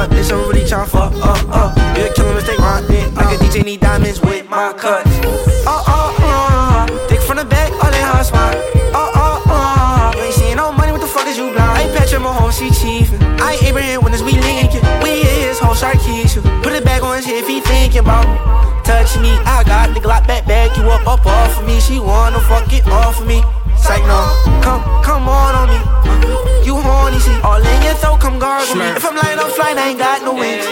uh. 0.00 0.06
This 0.06 0.30
I'm 0.30 0.48
really 0.48 0.66
trying 0.66 0.88
for, 0.88 0.98
uh, 0.98 1.52
uh. 1.52 1.94
You 1.96 2.06
a 2.06 2.14
killer 2.14 2.34
mistake, 2.34 2.58
dick. 2.88 3.06
I 3.16 3.22
can 3.28 3.38
DJ 3.38 3.64
need 3.64 3.80
diamonds 3.80 4.20
with 4.20 4.48
my 4.48 4.72
cuts. 4.72 5.10
Oh, 5.66 5.84
oh, 5.86 6.16
uh. 6.20 7.08
Dick 7.08 7.20
from 7.20 7.36
the 7.36 7.44
back, 7.44 7.72
all 7.72 7.92
in 7.92 8.04
hot 8.04 8.24
spot. 8.24 8.54
Oh, 8.96 9.12
oh, 9.14 9.44
uh. 9.48 10.16
You 10.16 10.24
ain't 10.24 10.34
seeing 10.34 10.56
no 10.56 10.72
money, 10.72 10.92
what 10.92 11.00
the 11.00 11.06
fuck 11.06 11.26
is 11.26 11.36
you 11.36 11.52
blind? 11.52 11.70
I 11.76 11.82
ain't 11.82 11.96
Patrick 11.96 12.22
Mahomes, 12.22 12.58
she 12.58 12.70
chiefin'. 12.70 13.20
I 13.40 13.52
ain't 13.52 13.62
Abraham 13.64 14.04
Winners, 14.04 14.22
we 14.22 14.32
linkin'. 14.32 14.82
We 15.02 15.22
hit 15.22 15.48
his 15.48 15.58
whole 15.58 15.74
shark 15.74 15.96
Keisha. 15.96 16.40
Put 16.62 16.72
it 16.72 16.84
back 16.84 17.02
on 17.02 17.16
his 17.16 17.26
head 17.26 17.44
if 17.44 17.48
he 17.48 17.60
thinking 17.60 18.00
about. 18.00 18.24
Touch 18.84 19.18
me, 19.18 19.30
I 19.44 19.62
got 19.64 19.94
the 19.94 20.00
Glock 20.00 20.26
back, 20.26 20.46
back 20.46 20.76
you 20.76 20.84
up, 20.84 21.06
up 21.06 21.26
off 21.26 21.58
of 21.60 21.66
me. 21.66 21.80
She 21.80 22.00
wanna 22.00 22.40
fuck 22.40 22.72
it 22.72 22.86
off 22.88 23.20
of 23.20 23.26
me. 23.26 23.42
Psych 23.76 24.02
no, 24.02 24.20
come, 24.62 24.82
come 25.04 25.28
on 25.28 25.54
on 25.54 25.68
me. 25.68 26.49
You 26.64 26.76
horny, 26.76 27.18
see, 27.18 27.38
all 27.40 27.56
in 27.56 27.82
your 27.82 27.94
throat, 27.94 28.20
come 28.20 28.38
gargle 28.38 28.76
me. 28.76 28.84
If 28.84 29.04
I'm 29.04 29.16
lying 29.16 29.38
on 29.38 29.50
flight, 29.50 29.76
I 29.76 29.88
ain't 29.88 29.98
got 29.98 30.22
no 30.22 30.34
wings. 30.34 30.66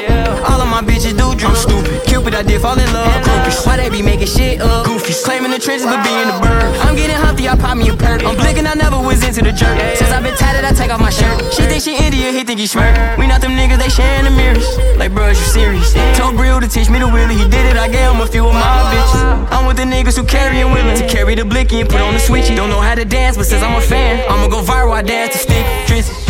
All 0.49 0.61
of 0.61 0.69
my 0.69 0.83
bitches 0.83 1.17
do 1.17 1.35
drugs. 1.35 1.45
I'm 1.45 1.57
stupid. 1.57 1.98
Cupid, 2.19 2.35
I 2.35 2.43
did 2.43 2.61
fall 2.61 2.75
in 2.75 2.91
love. 2.93 3.15
Groupies. 3.23 3.65
Why 3.65 3.77
they 3.77 3.89
be 3.91 4.03
making 4.03 4.27
shit 4.27 4.61
up? 4.61 4.85
Goofies. 4.87 5.23
Claiming 5.23 5.53
the 5.53 5.59
trenches, 5.63 5.87
but 5.87 6.03
being 6.03 6.27
the 6.27 6.35
bird. 6.43 6.67
I'm 6.83 6.97
getting 6.97 7.15
humpty, 7.15 7.49
I 7.49 7.55
pop 7.55 7.79
me 7.79 7.89
a 7.91 7.95
perk. 7.95 8.27
I'm 8.27 8.35
blinking, 8.35 8.67
I 8.67 8.75
never 8.75 8.99
was 8.99 9.23
into 9.23 9.39
the 9.41 9.53
jerk. 9.53 9.79
Since 9.95 10.11
I've 10.11 10.25
been 10.25 10.35
tatted, 10.35 10.65
I 10.65 10.73
take 10.75 10.91
off 10.91 10.99
my 10.99 11.11
shirt. 11.11 11.39
She 11.55 11.63
think 11.71 11.81
she 11.81 11.95
Indian, 11.95 12.35
he 12.35 12.43
think 12.43 12.59
he 12.59 12.67
smirk. 12.67 12.91
We 13.19 13.29
not 13.29 13.41
them 13.41 13.53
niggas, 13.53 13.79
they 13.79 13.89
sharing 13.89 14.25
the 14.25 14.35
mirrors. 14.35 14.67
Like, 14.99 15.13
bruh, 15.13 15.31
you 15.31 15.47
serious? 15.55 15.95
Told 16.19 16.35
Brill 16.35 16.61
to 16.61 16.67
teach 16.67 16.91
me 16.91 16.99
the 16.99 17.07
wheelie. 17.07 17.39
He 17.39 17.47
did 17.47 17.71
it, 17.71 17.77
I 17.77 17.87
gave 17.87 18.11
him 18.11 18.21
a 18.21 18.27
few 18.27 18.49
of 18.49 18.53
my 18.53 18.83
bitches. 18.91 19.53
I'm 19.55 19.67
with 19.67 19.77
the 19.77 19.87
niggas 19.87 20.19
who 20.19 20.27
carry 20.27 20.59
and 20.59 20.73
willing 20.73 20.99
to 20.99 21.07
carry 21.07 21.37
the 21.37 21.45
blicky 21.45 21.79
and 21.81 21.89
put 21.89 22.01
on 22.01 22.15
the 22.15 22.21
switchy. 22.21 22.57
Don't 22.57 22.71
know 22.71 22.81
how 22.81 22.97
to 22.97 23.05
dance, 23.05 23.37
but 23.37 23.47
since 23.47 23.63
I'm 23.63 23.77
a 23.79 23.81
fan, 23.81 24.27
I'ma 24.29 24.49
go 24.49 24.61
viral. 24.61 24.91
I 24.91 25.03
dance 25.03 25.35
to 25.35 25.39
stick. 25.39 25.65
Drizzy. 25.87 26.28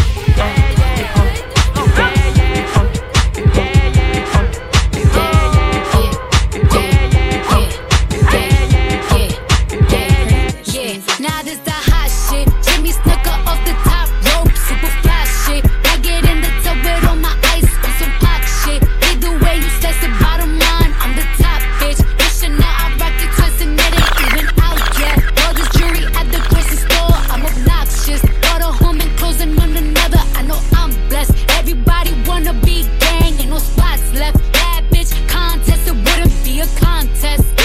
Contest. 37.28 37.57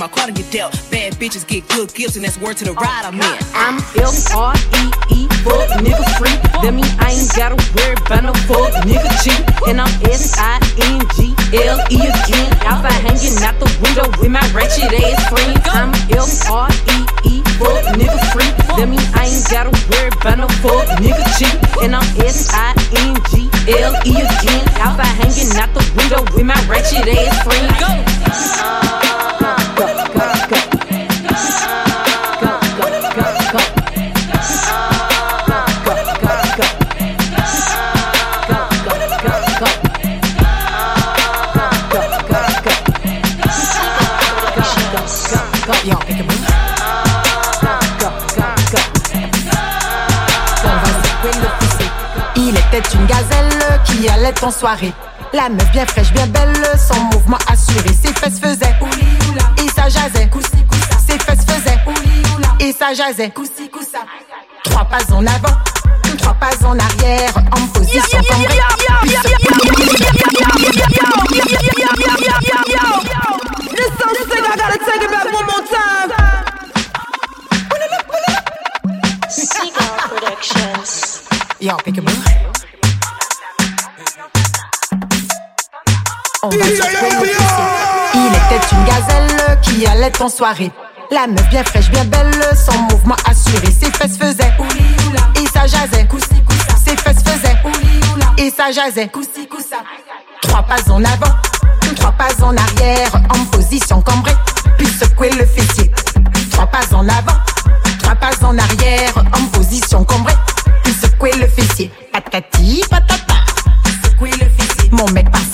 My 0.00 0.08
card 0.08 0.28
and 0.28 0.36
get 0.36 0.50
dealt. 0.50 0.72
Bad 0.90 1.12
bitches 1.14 1.46
get 1.46 1.68
good 1.68 1.92
gifts, 1.94 2.16
and 2.16 2.24
that's 2.24 2.38
word 2.40 2.56
to 2.56 2.64
the 2.64 2.72
ride 2.72 3.04
I'm 3.04 3.14
in. 3.14 3.38
I'm 3.52 3.76
F-R-E-E, 4.00 4.79
en 54.42 54.50
soirée. 54.50 54.92
La 55.32 55.48
meuf 55.48 55.70
bien 55.72 55.86
fraîche, 55.86 56.12
bien 56.12 56.26
belle, 56.26 56.52
son 56.78 57.00
mouvement 57.12 57.38
assuré. 57.48 57.88
Ses 57.88 58.12
fesses 58.12 58.40
faisaient 58.40 58.74
et 59.58 59.68
ça 59.74 59.88
jasait. 59.88 60.28
Ses 61.06 61.18
fesses 61.18 61.44
faisaient 61.46 61.78
et 62.60 62.72
ça 62.72 62.92
jasait. 62.94 63.32
Trois 64.64 64.84
pas 64.84 64.98
en 65.14 65.26
avant, 65.26 65.56
trois 66.18 66.34
pas 66.34 66.50
en 66.66 66.78
arrière, 66.78 67.32
en 67.52 67.66
position 67.68 68.18
cambrée. 68.28 68.60
Puis 69.02 69.10
se- 69.10 69.28
This 73.70 73.90
song 73.98 74.14
allait 90.02 90.22
en 90.22 90.28
soirée. 90.28 90.70
La 91.10 91.26
meuf 91.26 91.48
bien 91.50 91.64
fraîche, 91.64 91.90
bien 91.90 92.04
belle, 92.04 92.32
son 92.54 92.78
mouvement 92.90 93.16
assuré. 93.26 93.66
Ses 93.66 93.90
fesses 93.90 94.16
faisaient 94.16 94.52
et 95.36 95.46
ça 95.52 95.66
jasait. 95.66 96.06
Ses 96.84 96.96
fesses 96.96 97.22
faisaient 97.22 97.56
et 98.38 98.50
ça 98.50 98.70
jasait. 98.70 99.10
Trois 100.42 100.62
pas 100.62 100.90
en 100.90 101.04
avant, 101.04 101.34
trois 101.96 102.12
pas 102.12 102.28
en 102.42 102.56
arrière, 102.56 103.10
en 103.34 103.44
position 103.46 104.00
cambrée, 104.00 104.34
puis 104.78 104.86
secouer 104.86 105.30
le 105.30 105.44
fessier. 105.44 105.90
Trois 106.52 106.66
pas 106.66 106.94
en 106.94 107.06
avant, 107.08 107.38
trois 107.98 108.14
pas 108.14 108.30
en 108.42 108.56
arrière, 108.56 109.12
en 109.16 109.46
position 109.46 110.04
cambrée, 110.04 110.34
puis 110.82 110.94
secouer 110.94 111.32
le 111.38 111.46
fessier. 111.46 111.90
Patati 112.12 112.82
patata, 112.88 113.34
secouer 114.04 114.30
le 114.30 114.48
fessier. 114.48 114.90
Mon 114.92 115.08
mec 115.10 115.30
par-ci, 115.30 115.49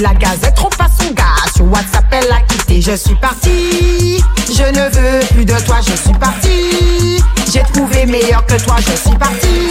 la 0.00 0.14
gazette 0.14 0.54
trop 0.54 0.68
pas 0.70 0.88
son 0.98 1.12
gars. 1.12 1.24
Sur 1.54 1.66
WhatsApp 1.66 2.04
elle 2.12 2.32
a 2.32 2.40
quitté. 2.48 2.80
Je 2.80 2.96
suis 2.96 3.14
parti, 3.16 4.22
je 4.48 4.62
ne 4.62 4.88
veux 4.90 5.26
plus 5.34 5.44
de 5.44 5.58
toi. 5.64 5.76
Je 5.86 5.94
suis 5.96 6.18
parti, 6.18 7.22
j'ai 7.52 7.62
trouvé 7.72 8.06
meilleur 8.06 8.44
que 8.46 8.54
toi. 8.62 8.76
Je 8.78 8.96
suis 8.96 9.16
parti, 9.16 9.68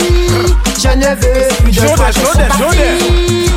je 0.78 0.90
ne 0.90 1.16
veux 1.16 1.48
plus 1.64 1.72
de 1.72 1.96
toi. 1.96 2.08
Je 2.08 2.20
suis 2.20 2.48
parti. 2.48 3.50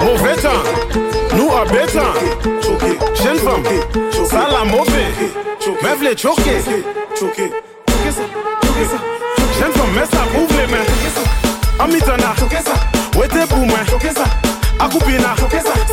Mauvais 0.00 0.36
temps, 0.36 0.62
nous 1.36 1.50
à. 1.52 1.64
Jeune 3.22 3.38
femme, 3.38 3.64
ça 4.28 4.46
la 4.50 4.64
mauvais, 4.64 5.12
mais 5.82 5.94
v'lait 5.96 6.16
choquer. 6.16 6.62
Jeune 9.58 9.72
femme, 9.72 9.92
mets 9.94 10.06
ça 10.12 10.24
ouvre 10.36 10.54
les 10.60 10.66
mains. 10.66 10.86
Amitana, 11.78 12.34
Akupina, 14.94 15.34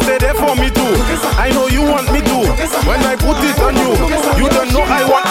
stay 0.04 0.18
there 0.20 0.36
for 0.36 0.56
me 0.56 0.70
too. 0.70 0.94
I 1.34 1.50
know 1.54 1.66
you 1.68 1.82
want 1.82 2.12
me 2.14 2.22
too. 2.22 2.46
When 2.86 3.02
I 3.02 3.16
put 3.18 3.42
it 3.42 3.58
on 3.58 3.74
you, 3.74 3.98
you 4.38 4.48
don't 4.48 4.72
know 4.72 4.86
I 4.86 5.02
want. 5.10 5.26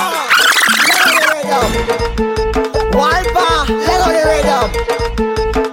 Walpa, 2.90 3.70
go 3.86 3.94
the 4.10 4.22
rhythm. 4.26 4.70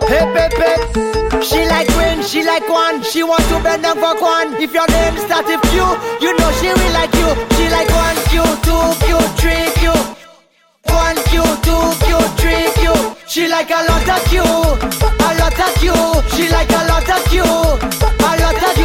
Hip 0.05 0.29
hip 0.37 0.53
hip. 0.61 1.43
She 1.43 1.65
like 1.65 1.89
win, 1.97 2.21
she 2.21 2.43
like 2.43 2.69
one. 2.69 3.01
She 3.01 3.23
want 3.23 3.41
to 3.49 3.59
bend 3.63 3.81
down 3.81 3.95
for 3.97 4.21
one. 4.21 4.53
If 4.61 4.73
your 4.75 4.85
name 4.89 5.17
start 5.17 5.47
with 5.47 5.61
Q, 5.73 5.81
you 6.21 6.37
know 6.37 6.51
she 6.61 6.67
will 6.69 6.93
like 6.93 7.13
you. 7.15 7.33
She 7.57 7.67
like 7.69 7.89
one 7.89 8.17
Q, 8.29 8.43
two 8.61 8.93
Q, 9.07 9.17
three 9.41 9.71
Q. 9.81 9.89
One 10.93 11.17
Q, 11.33 11.41
two 11.65 11.93
Q, 12.05 12.19
three 12.37 12.69
Q. 12.77 13.06
She 13.27 13.47
like 13.47 13.69
a 13.69 13.83
lot 13.83 14.07
of 14.07 14.23
Q, 14.29 14.41
a 14.41 15.29
lot 15.37 15.59
of 15.59 15.75
Q. 15.75 15.93
She 16.35 16.49
like 16.49 16.71
a 16.71 16.87
lot 16.87 17.09
of 17.09 17.23
Q, 17.29 17.43
a 17.43 18.31
lot 18.41 18.63
of 18.63 18.76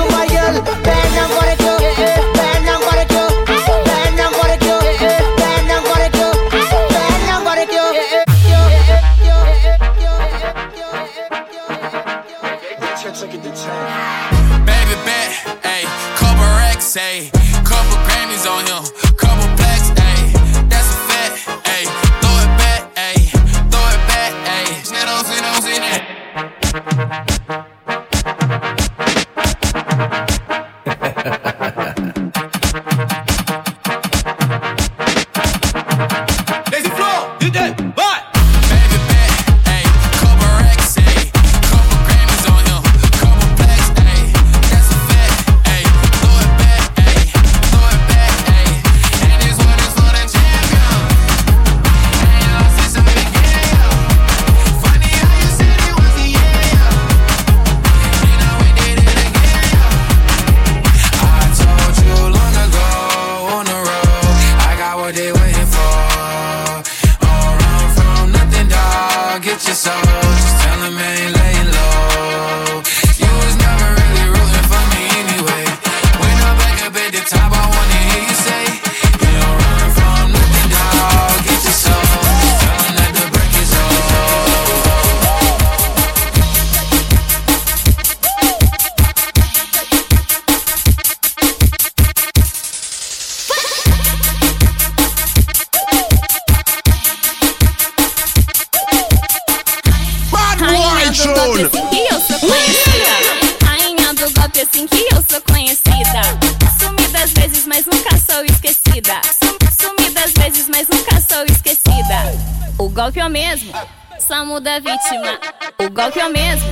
O 116.13 116.15
golpe 116.15 116.21
é 116.21 116.27
o 116.27 116.31
mesmo, 116.31 116.72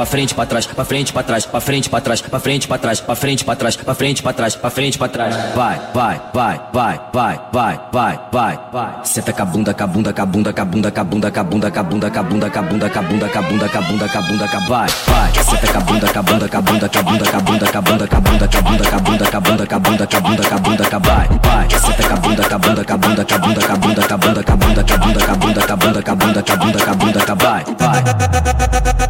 para 0.00 0.06
frente, 0.06 0.34
para 0.34 0.46
trás, 0.46 0.66
para 0.66 0.84
frente, 0.86 1.12
para 1.12 1.22
trás, 1.22 1.44
para 1.44 1.60
frente, 1.60 1.90
para 1.90 2.00
trás, 2.00 2.22
para 2.22 2.40
frente, 2.40 2.66
para 2.66 2.78
trás, 2.78 3.00
para 3.02 3.14
frente, 3.14 3.44
para 3.44 3.54
trás, 3.54 3.76
para 3.76 3.94
frente, 3.94 4.22
para 4.22 4.32
trás, 4.32 4.56
para 4.56 4.70
frente, 4.70 4.96
para 4.98 5.08
trás. 5.08 5.36
Vai, 5.54 5.78
vai, 5.92 6.20
vai, 6.32 6.60
vai, 6.72 7.00
vai, 7.12 7.40
vai, 7.52 7.80
vai, 7.92 8.20
vai, 8.32 8.58
vai. 8.72 8.92
Senta 9.04 9.34
com 9.34 9.42
a 9.42 9.44
bunda, 9.44 9.74
com 9.74 9.84
a 9.84 9.86
bunda, 9.86 10.12
com 10.14 10.22
a 10.22 10.24
bunda, 10.26 10.52
com 10.54 10.60
a 10.62 10.64
bunda, 10.64 10.90
com 10.90 11.00
a 11.00 11.04
bunda, 11.04 11.30
com 11.30 11.40
a 11.40 11.42
bunda, 11.42 11.70
com 11.70 11.78
a 11.78 11.82
bunda, 11.82 12.10
com 12.10 12.18
a 12.18 12.22
bunda, 12.22 12.48
com 12.48 12.58
a 12.58 12.62
bunda, 12.62 12.88
com 12.88 12.98
a 12.98 13.02
bunda, 13.02 13.28
com 13.28 13.38
a 13.38 13.42
bunda, 13.42 13.68
com 13.68 13.78
a 13.78 13.82
bunda, 13.82 14.08
com 14.08 14.18
a 14.18 14.22
bunda, 14.22 14.48
com 14.48 14.56
a 14.56 14.60
vai, 14.60 14.88
vai. 15.06 15.44
Senta 15.44 15.72
com 15.72 15.76
a 15.76 15.80
bunda, 15.82 16.08
com 16.08 16.18
a 16.18 16.22
bunda, 16.22 16.48
com 16.48 16.56
a 16.56 16.62
bunda, 16.62 16.88
com 16.88 16.98
a 16.98 17.02
bunda, 17.02 17.26
com 17.26 17.36
a 17.36 17.40
bunda, 17.40 17.66
com 17.68 17.76
a 17.76 17.80
bunda, 17.80 18.08
com 18.08 18.16
a 18.16 18.20
bunda, 18.20 18.46
com 18.48 18.56
a 18.56 18.60
bunda, 18.60 18.86
com 18.86 18.96
a 18.96 19.00
bunda, 19.00 19.26
com 19.26 19.36
a 19.36 19.40
bunda, 19.40 19.66
com 19.66 19.76
a 19.76 19.80
bunda, 19.80 20.06
com 20.06 20.16
a 20.16 20.20
bunda, 20.20 20.48
com 20.48 20.54
a 20.54 20.58
bunda, 20.58 20.84
com 20.88 20.96
a 20.96 21.00
vai, 21.00 21.28
vai. 21.44 21.68
Senta 21.68 22.08
com 22.08 22.14
a 22.14 22.16
bunda, 22.16 22.48
com 22.48 22.54
a 22.54 22.58
bunda, 22.58 22.84
com 22.84 22.94
a 22.94 22.96
bunda, 22.96 23.24
com 23.24 23.34
a 23.34 23.38
bunda, 23.38 23.60
com 23.60 23.72
a 23.72 23.76
bunda, 23.76 24.00
com 24.00 24.12
a 24.12 24.16
bunda, 24.16 24.42
com 24.42 24.52
a 24.52 24.56
bunda, 24.56 24.82
com 24.82 24.92
a 24.92 24.96
bunda, 24.96 25.20
com 25.20 25.32
a 25.32 25.36
bunda, 25.36 25.60
com 25.60 25.72
a 25.72 25.76
bunda, 25.76 26.00
com 26.00 26.00
a 26.00 26.00
bunda, 26.00 26.02
com 26.02 26.10
a 26.10 26.16
bunda, 26.16 26.42
com 26.42 26.52
a 26.52 26.56
bunda, 26.56 26.84
com 26.84 26.90
a 26.90 26.94
bunda, 26.94 27.20
com 27.20 27.32
a 27.32 27.34
vai, 27.34 27.64
vai. 27.78 29.09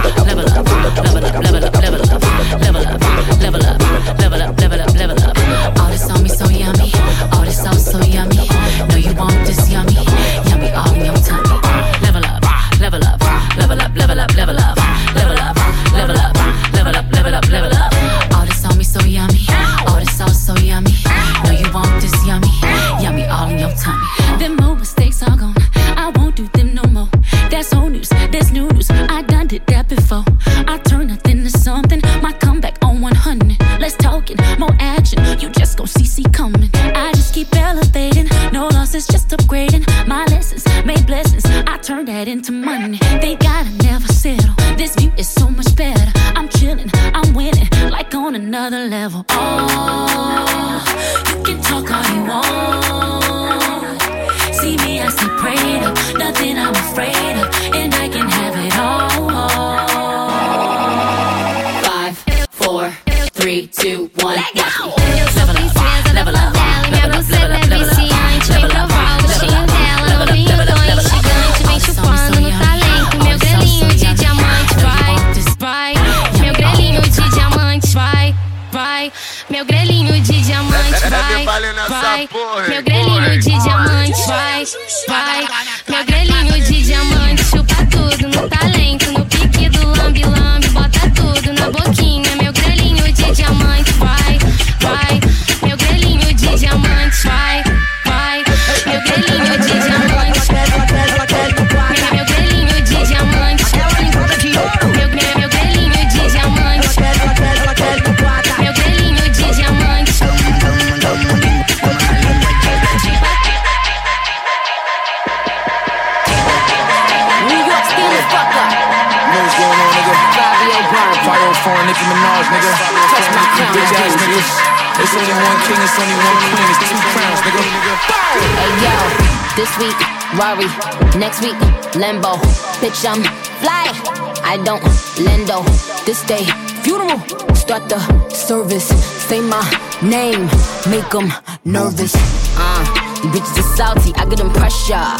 Next 130.41 131.43
week, 131.43 131.53
Lambo. 131.93 132.33
Bitch, 132.81 133.05
I'm 133.05 133.21
fly. 133.61 133.93
I 134.41 134.57
don't 134.65 134.81
lendo. 135.21 135.61
This 136.03 136.25
day, 136.25 136.45
funeral. 136.81 137.19
Start 137.53 137.87
the 137.87 137.99
service. 138.29 138.87
Say 139.29 139.39
my 139.39 139.61
name. 140.01 140.49
Make 140.89 141.07
them 141.11 141.31
nervous. 141.63 142.15
Uh, 142.57 142.81
you 143.21 143.29
bitches 143.29 143.59
are 143.59 143.75
salty. 143.77 144.13
I 144.15 144.25
get 144.25 144.39
them 144.39 144.49
pressure. 144.49 145.13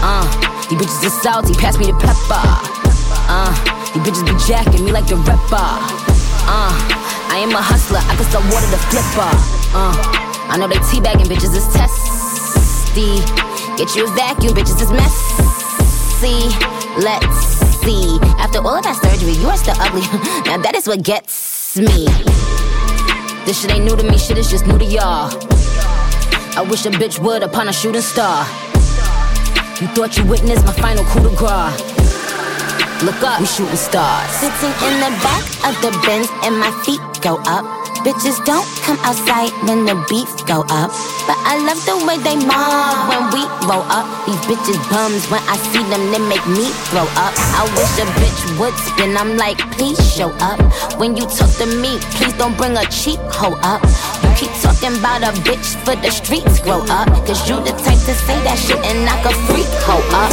Uh, 0.00 0.24
you 0.70 0.78
bitches 0.78 1.04
are 1.04 1.20
salty. 1.20 1.52
Pass 1.60 1.76
me 1.76 1.92
the 1.92 1.98
pepper. 2.00 2.40
Uh, 3.28 3.52
you 3.94 4.00
bitches 4.00 4.24
be 4.24 4.32
jacking 4.48 4.82
me 4.82 4.92
like 4.92 5.06
the 5.06 5.16
rapper. 5.16 5.76
Uh, 6.48 6.72
I 7.28 7.36
am 7.44 7.50
a 7.50 7.60
hustler. 7.60 8.00
I 8.00 8.16
can 8.16 8.24
sell 8.32 8.40
water 8.48 8.70
to 8.72 8.80
flipper. 8.88 9.28
Uh, 9.76 9.92
I 10.48 10.56
know 10.56 10.68
they 10.68 10.76
teabagging 10.76 11.28
bitches 11.28 11.54
is 11.54 11.68
testy. 11.68 13.43
Get 13.76 13.96
you 13.96 14.06
a 14.06 14.10
vacuum, 14.14 14.54
bitches, 14.54 14.80
it's 14.80 14.92
messy. 14.92 16.46
Let's 17.02 17.36
see. 17.82 18.18
After 18.38 18.58
all 18.58 18.78
of 18.78 18.84
that 18.84 18.94
surgery, 19.02 19.32
you 19.32 19.48
are 19.48 19.56
still 19.56 19.74
ugly. 19.82 20.02
now 20.46 20.58
that 20.62 20.76
is 20.76 20.86
what 20.86 21.02
gets 21.02 21.76
me. 21.76 22.06
This 23.44 23.60
shit 23.60 23.72
ain't 23.72 23.84
new 23.84 23.96
to 23.96 24.04
me, 24.04 24.16
shit 24.16 24.38
is 24.38 24.48
just 24.48 24.68
new 24.68 24.78
to 24.78 24.84
y'all. 24.84 25.26
I 26.54 26.64
wish 26.70 26.86
a 26.86 26.90
bitch 26.90 27.18
would 27.18 27.42
upon 27.42 27.66
a 27.66 27.72
shooting 27.72 28.00
star. 28.00 28.46
You 29.82 29.90
thought 29.90 30.14
you 30.16 30.24
witnessed 30.24 30.64
my 30.64 30.72
final 30.78 31.02
coup 31.10 31.26
de 31.26 31.34
grace. 31.34 31.74
Look 33.02 33.20
up, 33.26 33.40
we 33.40 33.46
shooting 33.46 33.74
stars. 33.74 34.30
Sitting 34.38 34.70
in 34.86 34.94
the 35.02 35.10
back 35.18 35.42
of 35.66 35.74
the 35.82 35.90
Benz 36.06 36.30
and 36.46 36.54
my 36.62 36.70
feet 36.86 37.02
go 37.26 37.42
up. 37.50 37.66
Bitches 38.06 38.38
don't 38.46 38.68
come 38.86 38.98
outside 39.02 39.50
when 39.66 39.84
the 39.84 39.98
beats 40.08 40.44
go 40.44 40.62
up. 40.70 40.94
But 41.26 41.40
I 41.40 41.56
love 41.64 41.80
the 41.88 41.96
way 42.06 42.16
they 42.20 42.36
mob 42.36 43.08
when 43.08 43.22
we 43.32 43.42
roll 43.66 43.84
up. 43.88 44.06
These 44.26 44.40
bitches 44.44 44.78
bums 44.92 45.24
when 45.32 45.42
I 45.48 45.56
see 45.72 45.82
them, 45.88 46.12
they 46.12 46.20
make 46.20 46.44
me 46.46 46.70
throw 46.92 47.08
up. 47.16 47.34
I 47.56 47.64
wish 47.76 47.94
a 47.98 48.06
bitch 48.20 48.40
would 48.60 48.74
spin. 48.86 49.16
I'm 49.16 49.36
like, 49.36 49.58
please 49.72 49.98
show 50.00 50.30
up. 50.40 50.60
When 51.00 51.16
you 51.16 51.26
talk 51.26 51.50
to 51.60 51.66
me, 51.66 51.98
please 52.16 52.32
don't 52.34 52.56
bring 52.56 52.76
a 52.76 52.84
cheap 52.86 53.20
hoe 53.32 53.58
up. 53.62 53.82
You 54.22 54.30
keep 54.36 54.53
Talking 54.64 54.96
about 54.96 55.20
a 55.20 55.32
bitch 55.44 55.76
for 55.84 55.94
the 56.00 56.08
streets, 56.08 56.60
grow 56.60 56.80
up. 56.88 57.08
Cause 57.28 57.44
you 57.48 57.56
the 57.60 57.76
type 57.84 58.00
to 58.08 58.14
say 58.24 58.38
that 58.48 58.56
shit 58.56 58.80
and 58.80 59.04
knock 59.04 59.20
a 59.28 59.32
freak 59.44 59.68
hoe 59.84 60.00
up. 60.16 60.32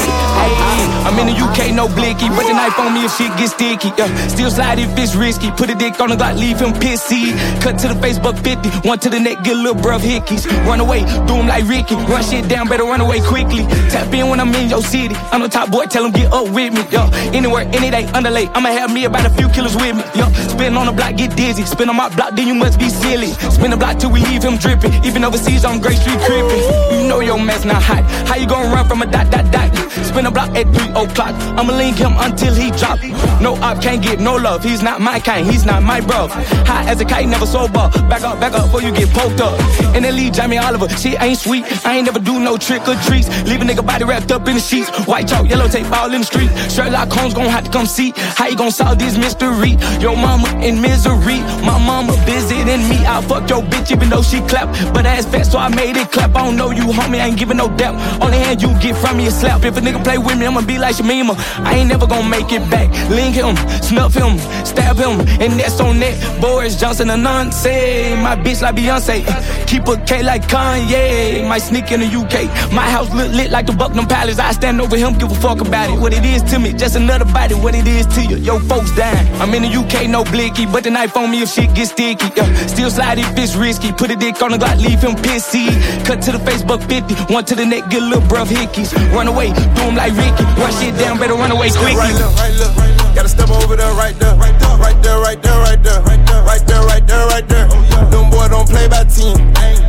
I'm 1.04 1.20
in 1.20 1.28
the 1.28 1.36
UK, 1.36 1.76
no 1.76 1.92
blicky. 1.92 2.32
Put 2.32 2.48
the 2.48 2.56
knife 2.56 2.80
on 2.80 2.94
me 2.94 3.04
if 3.04 3.12
shit 3.12 3.36
gets 3.36 3.52
sticky. 3.52 3.92
Yeah. 3.98 4.08
Still 4.28 4.50
slide 4.50 4.80
if 4.80 4.96
it's 4.98 5.16
risky. 5.16 5.52
Put 5.52 5.70
a 5.70 5.76
dick 5.76 6.00
on 6.00 6.10
the 6.10 6.16
Glock, 6.16 6.40
leave 6.40 6.60
him 6.60 6.72
pissy. 6.72 7.36
Cut 7.60 7.78
to 7.84 7.90
the 7.90 7.98
Facebook 8.00 8.40
fifty, 8.40 8.70
one 8.88 8.88
50. 8.88 8.88
One 8.88 9.00
to 9.00 9.10
the 9.10 9.20
neck, 9.20 9.44
get 9.44 9.58
a 9.58 9.60
little 9.60 9.76
bruv 9.76 10.00
hickeys. 10.00 10.48
Run 10.66 10.80
away, 10.80 11.02
do 11.28 11.36
him 11.36 11.48
like 11.48 11.68
Ricky. 11.68 11.96
Run 12.08 12.24
shit 12.24 12.48
down, 12.48 12.70
better 12.70 12.86
run 12.86 13.02
away 13.02 13.20
quickly. 13.20 13.68
Tap 13.92 14.14
in 14.14 14.30
when 14.30 14.40
I'm 14.40 14.56
in 14.56 14.70
your 14.70 14.82
city. 14.82 15.16
I'm 15.32 15.42
the 15.42 15.50
top 15.50 15.72
boy, 15.72 15.86
tell 15.86 16.06
him 16.06 16.12
get 16.12 16.32
up 16.32 16.48
with 16.50 16.72
me. 16.72 16.88
Yo. 16.88 17.04
Anywhere, 17.36 17.68
any 17.74 17.92
day, 17.92 18.06
underlay. 18.16 18.48
I'ma 18.56 18.70
have 18.70 18.94
me 18.94 19.04
about 19.06 19.26
a 19.26 19.30
few 19.32 19.50
killers 19.50 19.76
with 19.76 19.96
me. 19.96 20.04
Yo. 20.16 20.32
Spin 20.54 20.78
on 20.78 20.86
the 20.86 20.94
block, 20.94 21.18
get 21.18 21.36
dizzy. 21.36 21.66
Spin 21.66 21.90
on 21.90 21.98
my 21.98 22.08
block, 22.16 22.36
then 22.36 22.48
you 22.48 22.56
must 22.56 22.80
be 22.80 22.88
silly. 22.90 23.34
Spin 23.52 23.72
the 23.72 23.78
block 23.78 24.00
till 24.00 24.12
we 24.12 24.21
leave 24.28 24.44
him 24.44 24.58
dripping. 24.58 24.94
Even 25.04 25.24
overseas 25.24 25.66
on 25.66 25.80
Gray 25.80 25.96
Street 25.96 26.20
creeping. 26.20 26.64
You 26.92 27.08
know 27.08 27.20
your 27.20 27.40
man's 27.40 27.66
not 27.66 27.82
hot. 27.82 28.04
How 28.28 28.36
you 28.36 28.48
gonna 28.48 28.74
run 28.74 28.88
from 28.88 29.02
a 29.02 29.06
dot 29.06 29.30
dot 29.32 29.52
dot? 29.52 29.70
Spin 30.06 30.26
a 30.26 30.32
block 30.32 30.56
at 30.56 30.68
three 30.74 30.90
o'clock. 30.92 31.34
I'ma 31.58 31.74
link 31.74 31.98
him 31.98 32.14
until 32.18 32.54
he 32.54 32.72
drop. 32.72 33.00
No 33.42 33.56
op, 33.56 33.82
can't 33.82 34.02
get 34.02 34.20
no 34.20 34.36
love. 34.36 34.64
He's 34.64 34.82
not 34.82 35.02
my 35.02 35.20
kind. 35.20 35.46
He's 35.48 35.66
not 35.66 35.84
my 35.84 36.02
bro. 36.02 36.28
High 36.70 36.90
as 36.90 37.00
a 37.02 37.06
kite, 37.06 37.28
never 37.28 37.46
sober. 37.46 37.90
Back 38.10 38.24
up, 38.24 38.40
back 38.40 38.54
up 38.54 38.66
before 38.66 38.82
you 38.82 38.92
get 38.92 39.10
poked 39.10 39.42
up. 39.42 39.60
And 39.96 40.06
the 40.06 40.12
leave 40.12 40.34
Jamie 40.34 40.58
Oliver. 40.58 40.90
She 40.90 41.16
ain't 41.16 41.40
sweet. 41.40 41.64
I 41.86 41.98
ain't 41.98 42.06
never 42.06 42.20
do 42.20 42.40
no 42.40 42.58
trick 42.58 42.88
or 42.88 42.96
treats. 43.08 43.28
Leave 43.46 43.62
a 43.62 43.66
nigga 43.66 43.86
body 43.86 44.06
wrapped 44.06 44.32
up 44.32 44.48
in 44.48 44.56
the 44.56 44.62
sheets. 44.62 44.90
White 45.08 45.28
chalk, 45.28 45.50
yellow 45.50 45.68
tape, 45.68 45.90
all 45.92 46.14
in 46.14 46.22
the 46.22 46.28
street. 46.28 46.52
Sherlock 46.70 47.12
Holmes 47.12 47.34
gon' 47.34 47.50
have 47.50 47.64
to 47.66 47.72
come 47.72 47.86
see 47.86 48.14
how 48.16 48.48
you 48.48 48.56
gon' 48.56 48.72
solve 48.72 49.00
this 49.00 49.18
mystery. 49.18 49.78
Your 50.00 50.16
mama 50.16 50.50
in 50.62 50.82
misery. 50.82 51.40
My 51.64 51.78
mama 51.78 52.14
visiting 52.26 52.88
me. 52.90 52.98
I'll 53.06 53.22
fuck 53.22 53.50
your 53.50 53.62
bitch 53.62 53.92
even 53.92 54.11
know 54.12 54.22
she 54.22 54.40
clap, 54.42 54.68
but 54.94 55.06
ass 55.06 55.26
fat, 55.26 55.46
so 55.48 55.58
I 55.58 55.70
made 55.70 55.96
it 55.98 56.12
clap. 56.12 56.36
I 56.36 56.46
don't 56.46 56.58
know 56.58 56.70
you, 56.72 56.84
homie, 56.84 57.20
I 57.20 57.28
ain't 57.28 57.38
giving 57.38 57.58
no 57.58 57.68
dap. 57.78 57.96
Only 58.22 58.38
hand 58.38 58.62
you 58.62 58.70
get 58.80 58.96
from 58.98 59.18
me 59.18 59.26
is 59.28 59.40
slap. 59.40 59.64
If 59.64 59.78
a 59.78 59.82
nigga 59.82 60.04
play 60.04 60.18
with 60.18 60.38
me, 60.38 60.46
I'ma 60.46 60.62
be 60.62 60.78
like 60.78 60.96
Shamima. 60.96 61.34
I 61.66 61.76
ain't 61.78 61.90
never 61.90 62.06
gonna 62.06 62.30
make 62.30 62.52
it 62.52 62.70
back. 62.70 62.90
Link 63.10 63.36
him, 63.36 63.56
snuff 63.82 64.14
him, 64.14 64.38
stab 64.66 64.98
him, 64.98 65.22
and 65.42 65.54
that's 65.60 65.80
on 65.80 66.00
that. 66.00 66.42
Boris 66.42 66.80
Johnson 66.80 67.10
and 67.10 67.24
my 67.24 68.36
bitch 68.44 68.62
like 68.62 68.76
Beyonce. 68.76 69.24
Keep 69.68 69.88
a 69.88 69.98
K 70.06 70.22
like 70.24 70.44
Kanye. 70.48 71.48
Might 71.48 71.60
sneak 71.62 71.92
in 71.92 72.02
the 72.02 72.08
UK. 72.08 72.36
My 72.74 72.90
house 72.90 73.10
lit 73.14 73.32
lit 73.32 73.52
like 73.52 73.66
the 73.66 73.74
Buckingham 73.74 74.08
Palace. 74.08 74.40
I 74.40 74.52
stand 74.52 74.82
over 74.82 74.98
him, 74.98 75.18
give 75.18 75.32
a 75.32 75.36
fuck 75.36 75.62
about 75.62 75.90
it. 75.90 76.00
What 76.00 76.14
it 76.14 76.26
is 76.26 76.44
to 76.52 76.60
me, 76.60 76.74
just 76.74 76.96
another 76.96 77.26
body. 77.26 77.56
What 77.56 77.76
it 77.76 77.88
is 77.88 78.06
to 78.16 78.22
you, 78.26 78.38
yo 78.38 78.60
folks 78.60 78.92
dying. 78.96 79.28
I'm 79.42 79.54
in 79.54 79.64
the 79.64 79.70
UK, 79.70 80.10
no 80.10 80.24
blicky, 80.26 80.66
but 80.66 80.84
the 80.84 80.92
knife 80.92 81.16
on 81.16 81.32
me 81.32 81.44
if 81.44 81.50
shit 81.50 81.74
gets 81.74 81.92
sticky. 81.92 82.28
Yeah. 82.36 82.68
Still 82.68 82.90
slide 82.90 83.20
if 83.20 83.38
it's 83.38 83.56
risky. 83.56 83.92
Put 84.02 84.10
a 84.10 84.16
dick 84.16 84.42
on 84.42 84.50
the 84.50 84.58
Glock, 84.58 84.82
leave 84.82 84.98
him 84.98 85.14
pissy. 85.14 85.70
Cut 86.08 86.24
to 86.24 86.32
the 86.32 86.40
Facebook 86.40 86.82
50. 86.90 87.32
One 87.32 87.46
to 87.46 87.54
the 87.54 87.64
neck, 87.64 87.88
get 87.92 88.02
a 88.02 88.06
little 88.06 88.26
bruv 88.26 88.48
hickeys. 88.48 88.90
Run 89.14 89.28
away, 89.28 89.54
do 89.54 89.82
him 89.86 89.94
like 89.94 90.18
Ricky. 90.18 90.42
Run 90.58 90.74
it 90.82 90.98
down, 90.98 91.20
better 91.20 91.36
run 91.36 91.52
away 91.52 91.70
quick. 91.70 91.94
Right 91.94 92.10
there, 92.18 92.34
right 92.34 92.50
there. 92.58 93.14
Gotta 93.14 93.30
step 93.30 93.52
over 93.52 93.76
there, 93.76 93.94
right 93.94 94.18
there. 94.18 94.34
Right 94.38 94.58
there, 94.58 94.80
right 94.82 95.04
there, 95.04 95.20
right 95.22 95.38
there, 95.84 96.02
right 96.02 96.26
there. 96.26 96.42
Right 96.42 96.66
there, 96.66 96.82
right 96.82 97.06
there, 97.06 97.28
right 97.28 97.48
there. 97.48 97.68
Oh, 97.70 97.88
yeah. 97.92 98.10
Them 98.10 98.32
boy 98.32 98.48
don't 98.50 98.68
play 98.68 98.88
by 98.88 99.04
team. 99.04 99.38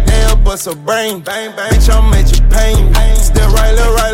They'll 0.04 0.36
bust 0.36 0.66
a 0.66 0.76
brain. 0.76 1.20
Bang, 1.20 1.56
bang. 1.56 1.72
Bitch, 1.72 1.88
I'm 1.88 2.10
make 2.10 2.28
you 2.36 2.42
pain. 2.52 2.92
Bang 2.92 3.21
right, 3.40 3.76
right. 3.76 4.12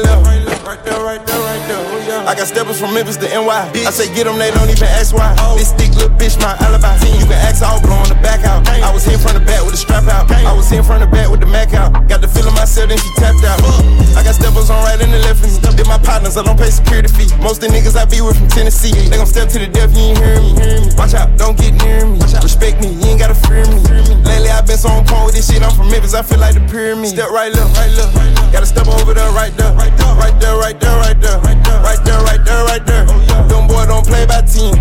Right 0.68 0.84
there, 0.84 1.00
right 1.00 1.24
there, 1.24 1.40
right 1.40 1.64
there. 1.64 1.80
Oh, 1.80 2.04
yeah. 2.04 2.28
I 2.28 2.36
got 2.36 2.44
steppers 2.44 2.76
from 2.76 2.92
Memphis 2.92 3.16
to 3.24 3.28
NY. 3.32 3.72
Bitch. 3.72 3.88
I 3.88 3.90
say 3.90 4.12
get 4.12 4.28
them, 4.28 4.36
they 4.36 4.52
don't 4.52 4.68
even 4.68 4.84
ask 4.84 5.16
why. 5.16 5.32
Oh. 5.40 5.56
This 5.56 5.72
thick 5.72 5.96
little 5.96 6.12
bitch, 6.12 6.36
my 6.44 6.52
alibi. 6.60 6.92
You 7.08 7.24
can 7.24 7.40
ask 7.40 7.64
all 7.64 7.80
blowing 7.80 8.12
the 8.12 8.20
back 8.20 8.44
out. 8.44 8.68
Damn. 8.68 8.84
I 8.84 8.92
was 8.92 9.08
in 9.08 9.16
from 9.16 9.32
the 9.32 9.40
back 9.40 9.64
with 9.64 9.72
the 9.72 9.80
strap 9.80 10.04
out. 10.12 10.28
Damn. 10.28 10.44
I 10.44 10.52
was 10.52 10.68
in 10.68 10.84
from 10.84 11.00
the 11.00 11.08
back 11.08 11.32
with 11.32 11.40
the 11.40 11.48
Mac 11.48 11.72
out. 11.72 12.04
Got 12.04 12.20
the 12.20 12.28
feeling 12.28 12.52
myself, 12.52 12.92
then 12.92 13.00
she 13.00 13.08
tapped 13.16 13.40
out. 13.48 13.56
Uh. 13.64 14.20
I 14.20 14.20
got 14.20 14.36
steppers 14.36 14.68
on 14.68 14.76
right 14.84 15.00
and 15.00 15.08
the 15.08 15.24
left 15.24 15.40
of 15.40 15.56
me. 15.56 15.72
Did 15.72 15.88
my 15.88 15.96
partners, 15.96 16.36
I 16.36 16.44
don't 16.44 16.58
pay 16.60 16.68
security 16.68 17.08
fee. 17.08 17.32
Most 17.40 17.64
of 17.64 17.70
the 17.70 17.78
niggas 17.78 17.96
I 17.96 18.04
be 18.04 18.20
with 18.20 18.36
from 18.36 18.52
Tennessee. 18.52 18.92
They 18.92 19.16
gon' 19.16 19.24
step 19.24 19.48
to 19.54 19.58
the 19.62 19.70
death, 19.72 19.96
you 19.96 20.12
ain't 20.12 20.18
hearing 20.20 20.42
me. 20.42 20.52
Hear 20.60 20.80
me. 20.84 20.92
Watch 21.00 21.14
out, 21.14 21.32
don't 21.40 21.56
get 21.56 21.72
near 21.80 22.04
me. 22.04 22.20
Respect 22.44 22.82
me, 22.84 22.92
you 22.92 23.14
ain't 23.14 23.22
gotta 23.24 23.38
fear 23.48 23.64
me. 23.64 23.80
Lately 24.26 24.52
I've 24.52 24.66
been 24.66 24.76
so 24.76 24.92
on 24.92 25.06
point 25.08 25.32
with 25.32 25.36
this 25.40 25.48
shit. 25.48 25.64
I'm 25.64 25.72
from 25.72 25.88
Memphis, 25.88 26.12
I 26.12 26.20
feel 26.20 26.44
like 26.44 26.58
the 26.58 26.66
pyramid. 26.68 27.08
Step 27.16 27.32
right, 27.32 27.48
left, 27.48 27.72
right, 27.78 27.88
left. 27.96 28.12
Gotta 28.52 28.66
step 28.66 28.90
over 28.90 29.07
Jupiter 29.08 29.30
right 29.32 29.56
there, 29.56 29.72
right 29.72 29.96
there, 29.96 30.14
right 30.16 30.38
there, 30.38 30.56
right 30.58 30.78
there, 30.78 30.98
right 31.00 31.18
there, 31.20 31.40
right 31.40 32.04
there, 32.04 32.20
right 32.20 32.44
there, 32.44 32.64
right 32.64 32.84
there. 32.84 33.06
Them 33.48 33.66
boy 33.66 33.86
don't 33.86 34.04
play 34.06 34.26
by 34.26 34.42
team. 34.42 34.76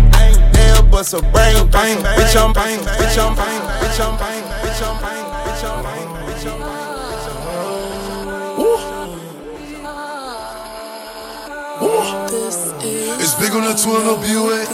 They'll 0.52 0.82
bust 0.82 1.14
a 1.14 1.22
brain, 1.32 1.66
bang, 1.70 1.96
bitch 1.96 2.36
I'm 2.36 2.52
bang, 2.52 2.78
bitch 3.00 3.16
I'm 3.16 3.34
bang, 3.34 3.58
bitch 3.80 3.98
I'm 3.98 4.18
bang, 4.18 4.42
bitch 4.60 4.84
I'm 4.84 5.00
bang, 5.00 5.24
bitch 5.48 5.64
I'm 5.64 5.80
bang, 5.82 6.12
bitch 6.28 6.44
I'm 6.44 6.60
bang. 6.60 6.78
This 12.28 12.56
is 12.84 13.24
It's 13.24 13.34
big 13.40 13.52
on 13.52 13.64
the 13.64 13.72
12 13.72 14.18
of 14.18 14.28
you 14.28 14.52
at. 14.52 14.68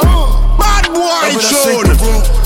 Uh, 0.00 0.56
bad 0.56 0.88
boy, 0.88 1.36
Jordan. 1.38 2.39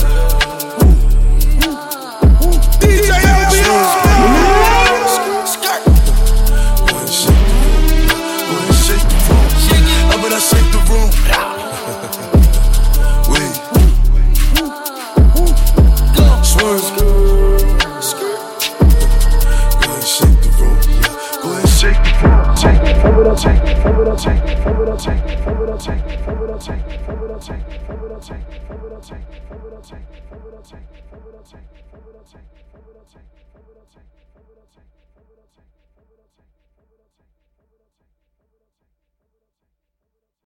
I'll 23.35 23.41
take, 23.41 23.77
from 23.83 23.97
what 23.97 24.07
I'll 24.07 24.15
take, 24.15 24.63
from 24.63 24.77
what 24.77 24.87
I'll 24.87 24.97
take, 24.97 25.43
from 25.43 25.59
what 25.59 25.69
I'll 25.69 25.77
take, 25.77 26.23
from 26.23 26.39
what 26.39 26.49
I'll 26.51 26.57
take, 26.57 27.03
from 27.03 27.19
what 27.19 27.31
I'll 27.31 27.39
take, 27.39 27.59
from 27.83 27.99
what 27.99 28.11
I'll 28.13 28.21
take, 28.21 28.63
from 28.63 28.79
what 28.79 28.93
I'll 28.93 29.01
take, 29.01 29.27
from 29.43 29.59
what 29.59 29.73
I'll 29.73 29.81
take, 29.81 30.07
from 30.29 30.39
what 30.39 30.55
I'll 30.55 30.63
take, 30.63 30.87
from 31.09 31.19
what 31.19 31.35
I'll 31.35 31.43
take, 31.43 31.67
from 31.91 31.99
what 31.99 32.15
I'll 32.15 32.15
take, 32.15 32.15
from 32.15 32.15
what 32.15 32.15
I'll 32.15 32.23
take, 32.23 32.47
from 32.71 32.81
what 32.87 32.95
I'll 32.95 33.11
take, 33.11 33.27
from 33.51 33.63
what 33.67 33.75
I'll 33.75 33.91
take. 33.91 34.14